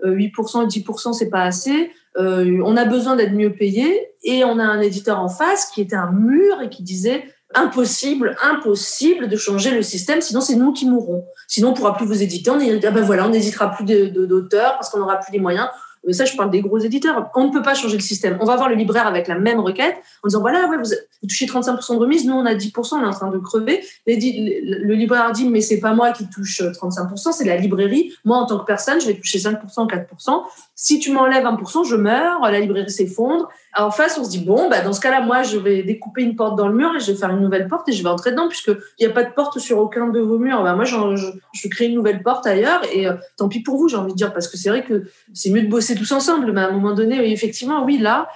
8% 0.04 0.64
et 0.64 0.66
10%, 0.66 1.12
c'est 1.12 1.28
pas 1.28 1.42
assez. 1.42 1.90
Euh, 2.18 2.60
on 2.64 2.76
a 2.76 2.84
besoin 2.84 3.16
d'être 3.16 3.32
mieux 3.32 3.52
payé. 3.52 4.08
Et 4.22 4.44
on 4.44 4.58
a 4.58 4.64
un 4.64 4.80
éditeur 4.80 5.18
en 5.18 5.28
face 5.28 5.66
qui 5.66 5.80
était 5.80 5.96
un 5.96 6.12
mur 6.12 6.60
et 6.62 6.68
qui 6.68 6.82
disait 6.82 7.24
impossible, 7.54 8.36
impossible 8.42 9.28
de 9.28 9.36
changer 9.36 9.72
le 9.72 9.82
système, 9.82 10.20
sinon 10.20 10.40
c'est 10.40 10.54
nous 10.54 10.72
qui 10.72 10.86
mourrons. 10.86 11.24
Sinon 11.48 11.70
on 11.70 11.74
pourra 11.74 11.96
plus 11.96 12.06
vous 12.06 12.22
éditer. 12.22 12.50
On 12.50 12.58
ah 12.60 12.90
ben 12.90 13.02
voilà, 13.02 13.26
on 13.26 13.30
n'éditera 13.30 13.72
plus 13.72 13.84
d'auteurs 13.84 14.74
parce 14.74 14.90
qu'on 14.90 14.98
n'aura 14.98 15.16
plus 15.16 15.32
les 15.32 15.40
moyens. 15.40 15.68
Ça, 16.12 16.24
je 16.24 16.34
parle 16.34 16.50
des 16.50 16.62
gros 16.62 16.78
éditeurs. 16.78 17.30
On 17.34 17.48
ne 17.48 17.52
peut 17.52 17.62
pas 17.62 17.74
changer 17.74 17.96
le 17.96 18.02
système. 18.02 18.38
On 18.40 18.46
va 18.46 18.56
voir 18.56 18.68
le 18.70 18.74
libraire 18.74 19.06
avec 19.06 19.28
la 19.28 19.38
même 19.38 19.60
requête 19.60 19.96
en 20.22 20.28
disant 20.28 20.40
voilà, 20.40 20.66
ouais, 20.66 20.78
vous, 20.78 20.90
touchez 21.28 21.46
35% 21.46 21.94
de 21.94 21.98
remise, 21.98 22.26
nous 22.26 22.34
on 22.34 22.46
a 22.46 22.54
10%, 22.54 22.94
on 22.94 23.02
est 23.02 23.06
en 23.06 23.10
train 23.10 23.30
de 23.30 23.38
crever. 23.38 23.84
le 24.06 24.94
libraire 24.94 25.30
dit 25.32 25.46
mais 25.46 25.60
c'est 25.60 25.78
pas 25.78 25.92
moi 25.92 26.12
qui 26.12 26.28
touche 26.28 26.62
35%, 26.62 27.32
c'est 27.32 27.44
la 27.44 27.56
librairie. 27.56 28.12
Moi 28.24 28.38
en 28.38 28.46
tant 28.46 28.58
que 28.58 28.64
personne, 28.64 29.00
je 29.00 29.08
vais 29.08 29.14
toucher 29.14 29.38
5%, 29.38 29.58
4%. 29.88 30.42
Si 30.74 30.98
tu 30.98 31.12
m'enlèves 31.12 31.44
1%, 31.44 31.86
je 31.86 31.96
meurs, 31.96 32.40
la 32.40 32.60
librairie 32.60 32.90
s'effondre. 32.90 33.48
En 33.76 33.90
face, 33.90 34.18
on 34.18 34.24
se 34.24 34.30
dit 34.30 34.44
bon, 34.44 34.68
bah 34.68 34.80
dans 34.80 34.92
ce 34.92 35.00
cas-là, 35.00 35.20
moi 35.20 35.42
je 35.44 35.56
vais 35.56 35.82
découper 35.82 36.22
une 36.22 36.34
porte 36.34 36.58
dans 36.58 36.66
le 36.66 36.74
mur 36.74 36.90
et 36.96 37.00
je 37.00 37.12
vais 37.12 37.16
faire 37.16 37.30
une 37.30 37.40
nouvelle 37.40 37.68
porte 37.68 37.88
et 37.88 37.92
je 37.92 38.02
vais 38.02 38.08
entrer 38.08 38.32
dedans 38.32 38.48
puisque 38.48 38.72
il 38.98 39.06
n'y 39.06 39.06
a 39.06 39.14
pas 39.14 39.22
de 39.22 39.32
porte 39.32 39.58
sur 39.60 39.78
aucun 39.78 40.08
de 40.08 40.18
vos 40.18 40.38
murs. 40.38 40.62
Bah, 40.64 40.74
moi, 40.74 40.84
je, 40.84 41.68
crée 41.68 41.86
une 41.86 41.94
nouvelle 41.94 42.22
porte 42.22 42.46
ailleurs 42.46 42.80
et 42.92 43.06
euh, 43.06 43.14
tant 43.36 43.48
pis 43.48 43.60
pour 43.60 43.76
vous, 43.76 43.88
j'ai 43.88 43.96
envie 43.96 44.12
de 44.12 44.16
dire 44.16 44.32
parce 44.32 44.48
que 44.48 44.56
c'est 44.56 44.70
vrai 44.70 44.84
que 44.84 45.04
c'est 45.32 45.50
mieux 45.50 45.62
de 45.62 45.68
bosser 45.68 45.94
tous 45.94 46.10
ensemble. 46.10 46.52
Mais 46.52 46.62
à 46.62 46.68
un 46.68 46.72
moment 46.72 46.94
donné, 46.94 47.30
effectivement, 47.30 47.84
oui, 47.84 47.98
là, 47.98 48.28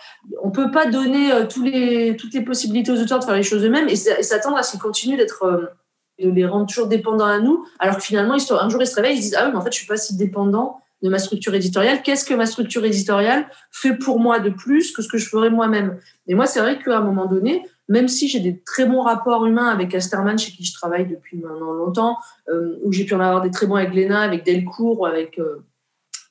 on 0.42 0.50
peut 0.50 0.70
pas 0.70 0.86
donner 0.86 1.32
euh, 1.32 1.46
toutes 1.46 1.64
les 1.64 2.44
possibilités 2.44 2.92
aux 2.92 3.00
auteurs 3.00 3.18
de 3.18 3.24
faire 3.24 3.34
les 3.34 3.42
choses 3.42 3.64
eux-mêmes 3.64 3.88
et, 3.88 3.96
s'attendre 3.96 4.56
à 4.56 4.62
ce 4.62 4.72
qu'ils 4.72 4.80
continuent 4.80 5.16
d'être 5.16 5.44
euh, 5.44 5.66
de 6.22 6.30
les 6.30 6.46
rendre 6.46 6.66
toujours 6.66 6.86
dépendants 6.86 7.26
à 7.26 7.40
nous, 7.40 7.66
alors 7.80 7.96
que 7.96 8.02
finalement, 8.02 8.34
un 8.34 8.68
jour, 8.68 8.80
ils 8.80 8.86
se 8.86 8.94
réveillent, 8.94 9.16
ils 9.16 9.22
se 9.22 9.22
disent 9.22 9.36
ah 9.36 9.46
oui, 9.46 9.50
mais 9.52 9.58
en 9.58 9.62
fait, 9.62 9.72
je 9.72 9.78
suis 9.78 9.86
pas 9.86 9.96
si 9.96 10.16
dépendant 10.16 10.80
de 11.04 11.11
ma 11.11 11.18
structure 11.18 11.54
éditoriale. 11.54 12.00
Qu'est-ce 12.02 12.25
que 12.25 12.32
ma 12.32 12.46
structure 12.46 12.82
éditoriale 12.84 13.46
fait 13.70 13.94
pour 13.94 14.18
moi 14.18 14.40
de 14.40 14.49
plus 14.49 14.90
que 14.90 15.02
ce 15.02 15.08
que 15.08 15.18
je 15.18 15.28
ferais 15.28 15.50
moi-même? 15.50 15.99
Et 16.26 16.34
moi, 16.34 16.46
c'est 16.46 16.61
vrai 16.61 16.78
qu'à 16.78 16.96
un 16.96 17.02
moment 17.02 17.26
donné, 17.26 17.62
même 17.90 18.08
si 18.08 18.26
j'ai 18.26 18.40
des 18.40 18.62
très 18.62 18.87
bons 18.87 19.02
rapports 19.02 19.44
humains 19.44 19.68
avec 19.68 19.94
Asterman, 19.94 20.38
chez 20.38 20.52
qui 20.52 20.64
je 20.64 20.73
travaille 20.73 21.06
depuis 21.06 21.37
maintenant 21.37 21.73
longtemps, 21.73 22.16
euh, 22.49 22.78
où 22.82 22.90
j'ai 22.90 23.04
pu 23.04 23.12
en 23.12 23.20
avoir 23.20 23.42
des 23.42 23.50
très 23.50 23.66
bons 23.66 23.75
avec 23.75 23.92
Léna, 23.92 24.23
avec 24.23 24.46
Delcourt, 24.46 25.06
avec 25.06 25.38
euh, 25.38 25.62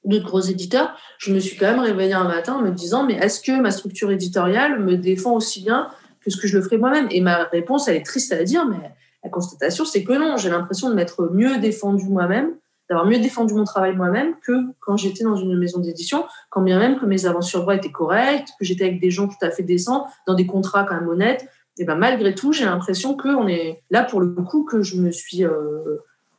d'autres 0.05 0.25
gros 0.25 0.41
éditeurs, 0.41 0.97
je 1.19 1.31
me 1.31 1.39
suis 1.39 1.55
quand 1.55 1.67
même 1.67 1.79
réveillée 1.79 2.13
un 2.13 2.27
matin 2.27 2.55
en 2.55 2.63
me 2.63 2.71
disant, 2.71 3.05
mais 3.05 3.13
est-ce 3.13 3.41
que 3.41 3.61
ma 3.61 3.69
structure 3.69 4.09
éditoriale 4.09 4.79
me 4.79 4.97
défend 4.97 5.35
aussi 5.35 5.61
bien 5.61 5.89
que 6.25 6.31
ce 6.31 6.37
que 6.37 6.47
je 6.47 6.57
le 6.57 6.63
ferais 6.63 6.79
moi-même? 6.79 7.07
Et 7.11 7.21
ma 7.21 7.43
réponse, 7.43 7.87
elle 7.87 7.97
est 7.97 8.05
triste 8.05 8.33
à 8.33 8.43
dire, 8.43 8.65
mais 8.65 8.91
la 9.23 9.29
constatation, 9.29 9.85
c'est 9.85 10.03
que 10.03 10.13
non. 10.13 10.37
J'ai 10.37 10.49
l'impression 10.49 10.89
de 10.89 10.95
m'être 10.95 11.29
mieux 11.31 11.59
défendue 11.59 12.09
moi-même 12.09 12.55
d'avoir 12.89 13.07
mieux 13.07 13.19
défendu 13.19 13.53
mon 13.53 13.63
travail 13.63 13.95
moi-même 13.95 14.35
que 14.45 14.53
quand 14.79 14.97
j'étais 14.97 15.23
dans 15.23 15.35
une 15.35 15.57
maison 15.57 15.79
d'édition, 15.79 16.25
quand 16.49 16.61
bien 16.61 16.79
même 16.79 16.99
que 16.99 17.05
mes 17.05 17.25
avances 17.25 17.49
sur 17.49 17.61
droit 17.61 17.75
étaient 17.75 17.91
correctes, 17.91 18.49
que 18.59 18.65
j'étais 18.65 18.85
avec 18.85 18.99
des 18.99 19.11
gens 19.11 19.27
tout 19.27 19.37
à 19.41 19.51
fait 19.51 19.63
décents, 19.63 20.05
dans 20.27 20.33
des 20.33 20.45
contrats 20.45 20.83
quand 20.83 20.95
même 20.95 21.07
honnêtes. 21.07 21.47
Et 21.77 21.85
ben 21.85 21.95
malgré 21.95 22.35
tout, 22.35 22.51
j'ai 22.51 22.65
l'impression 22.65 23.15
qu'on 23.15 23.47
est 23.47 23.81
là 23.89 24.03
pour 24.03 24.21
le 24.21 24.29
coup 24.29 24.63
que 24.63 24.83
je 24.83 24.97
me 24.97 25.11
suis 25.11 25.43
euh, 25.43 25.97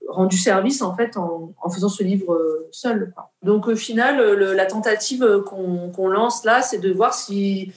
rendu 0.08 0.36
service 0.36 0.82
en 0.82 0.94
fait 0.94 1.16
en, 1.16 1.54
faisant 1.70 1.88
ce 1.88 2.04
livre 2.04 2.34
euh, 2.34 2.68
seul. 2.70 3.12
Donc 3.42 3.66
au 3.66 3.74
final, 3.74 4.20
la 4.34 4.66
tentative 4.66 5.42
qu'on 5.44 6.08
lance 6.08 6.44
là, 6.44 6.62
c'est 6.62 6.78
de 6.78 6.92
voir 6.92 7.14
si 7.14 7.72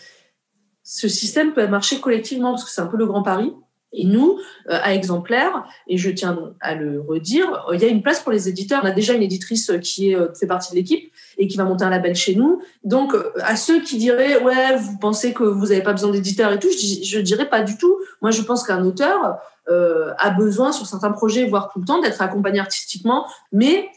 ce 0.89 1.10
système 1.10 1.53
peut 1.53 1.67
marcher 1.67 1.99
collectivement, 1.99 2.51
parce 2.51 2.63
que 2.63 2.71
c'est 2.71 2.80
un 2.80 2.88
peu 2.88 2.95
le 2.95 3.06
grand 3.06 3.21
pari. 3.21 3.53
Et 3.98 4.06
nous, 4.06 4.40
euh, 4.70 4.80
à 4.82 4.94
Exemplaire, 4.94 5.66
et 5.88 5.98
je 5.98 6.10
tiens 6.12 6.54
à 6.62 6.76
le 6.76 7.02
redire, 7.02 7.66
euh, 7.68 7.76
il 7.76 7.82
y 7.82 7.86
a 7.86 7.88
une 7.88 8.04
place 8.04 8.20
pour 8.20 8.32
les 8.32 8.48
éditeurs. 8.48 8.82
On 8.84 8.88
a 8.88 8.92
déjà 8.92 9.14
une 9.14 9.24
éditrice 9.24 9.72
qui 9.82 10.12
est, 10.12 10.16
euh, 10.16 10.32
fait 10.40 10.46
partie 10.46 10.72
de 10.72 10.76
l'équipe 10.78 11.12
et 11.40 11.48
qui 11.48 11.58
va 11.58 11.64
monter 11.64 11.84
un 11.84 11.90
label 11.90 12.16
chez 12.16 12.36
nous. 12.36 12.62
Donc, 12.84 13.16
à 13.42 13.56
ceux 13.56 13.82
qui 13.82 13.98
diraient, 13.98 14.42
ouais, 14.44 14.78
vous 14.78 14.98
pensez 15.00 15.34
que 15.34 15.44
vous 15.44 15.68
n'avez 15.68 15.82
pas 15.82 15.94
besoin 15.94 16.12
d'éditeurs 16.12 16.54
et 16.54 16.60
tout, 16.60 16.70
je, 16.72 17.04
je 17.04 17.20
dirais 17.20 17.50
pas 17.50 17.64
du 17.64 17.78
tout. 17.78 17.98
Moi, 18.22 18.32
je 18.32 18.42
pense 18.44 18.64
qu'un 18.64 18.84
auteur 18.84 19.38
a 19.70 20.30
besoin, 20.30 20.72
sur 20.72 20.86
certains 20.86 21.12
projets, 21.12 21.46
voire 21.46 21.70
tout 21.74 21.80
le 21.80 21.86
temps, 21.86 22.00
d'être 22.00 22.22
accompagné 22.22 22.60
artistiquement, 22.60 23.28
mais 23.52 23.90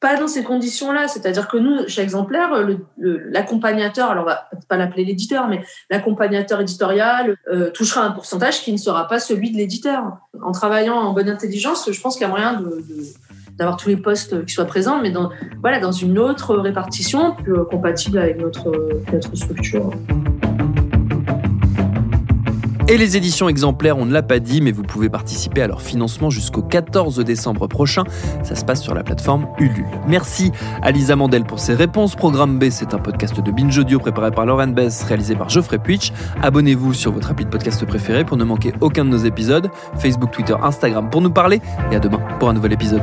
pas 0.00 0.16
dans 0.16 0.26
ces 0.26 0.42
conditions-là. 0.42 1.08
C'est-à-dire 1.08 1.46
que 1.46 1.58
nous, 1.58 1.86
chez 1.86 2.02
Exemplaire, 2.02 2.50
l'accompagnateur, 2.96 4.10
alors 4.10 4.24
on 4.24 4.26
va 4.26 4.48
pas 4.68 4.76
l'appeler 4.76 5.04
l'éditeur, 5.04 5.46
mais 5.48 5.62
l'accompagnateur 5.90 6.60
éditorial 6.60 7.36
euh, 7.52 7.70
touchera 7.70 8.02
un 8.02 8.10
pourcentage 8.10 8.62
qui 8.62 8.72
ne 8.72 8.78
sera 8.78 9.06
pas 9.06 9.20
celui 9.20 9.50
de 9.50 9.56
l'éditeur. 9.56 10.18
En 10.42 10.52
travaillant 10.52 10.96
en 10.96 11.12
bonne 11.12 11.28
intelligence, 11.28 11.90
je 11.90 12.00
pense 12.00 12.16
qu'il 12.16 12.22
y 12.22 12.30
a 12.30 12.32
moyen 12.32 12.62
d'avoir 13.56 13.76
tous 13.76 13.90
les 13.90 13.98
postes 13.98 14.44
qui 14.46 14.54
soient 14.54 14.64
présents, 14.64 15.00
mais 15.02 15.10
dans, 15.10 15.30
voilà, 15.60 15.80
dans 15.80 15.92
une 15.92 16.18
autre 16.18 16.56
répartition 16.56 17.34
plus 17.34 17.64
compatible 17.66 18.18
avec 18.18 18.40
notre, 18.40 18.72
notre 19.12 19.36
structure. 19.36 19.90
Et 22.90 22.96
les 22.96 23.16
éditions 23.16 23.48
exemplaires, 23.48 23.98
on 23.98 24.04
ne 24.04 24.12
l'a 24.12 24.24
pas 24.24 24.40
dit, 24.40 24.60
mais 24.60 24.72
vous 24.72 24.82
pouvez 24.82 25.08
participer 25.08 25.62
à 25.62 25.68
leur 25.68 25.80
financement 25.80 26.28
jusqu'au 26.28 26.60
14 26.60 27.20
décembre 27.20 27.68
prochain. 27.68 28.02
Ça 28.42 28.56
se 28.56 28.64
passe 28.64 28.82
sur 28.82 28.94
la 28.96 29.04
plateforme 29.04 29.46
Ulule. 29.60 29.86
Merci 30.08 30.50
à 30.82 30.90
Lisa 30.90 31.14
Mandel 31.14 31.44
pour 31.44 31.60
ses 31.60 31.74
réponses. 31.74 32.16
Programme 32.16 32.58
B, 32.58 32.64
c'est 32.70 32.92
un 32.92 32.98
podcast 32.98 33.40
de 33.40 33.52
Binge 33.52 33.78
Audio 33.78 34.00
préparé 34.00 34.32
par 34.32 34.44
Lauren 34.44 34.72
Bess, 34.72 35.04
réalisé 35.04 35.36
par 35.36 35.48
Geoffrey 35.50 35.78
Puitch. 35.78 36.12
Abonnez-vous 36.42 36.92
sur 36.92 37.12
votre 37.12 37.30
appli 37.30 37.44
de 37.44 37.50
podcast 37.50 37.86
préféré 37.86 38.24
pour 38.24 38.36
ne 38.36 38.42
manquer 38.42 38.72
aucun 38.80 39.04
de 39.04 39.10
nos 39.10 39.18
épisodes. 39.18 39.70
Facebook, 40.00 40.32
Twitter, 40.32 40.56
Instagram 40.60 41.10
pour 41.10 41.20
nous 41.20 41.30
parler. 41.30 41.60
Et 41.92 41.94
à 41.94 42.00
demain 42.00 42.18
pour 42.40 42.48
un 42.48 42.54
nouvel 42.54 42.72
épisode. 42.72 43.02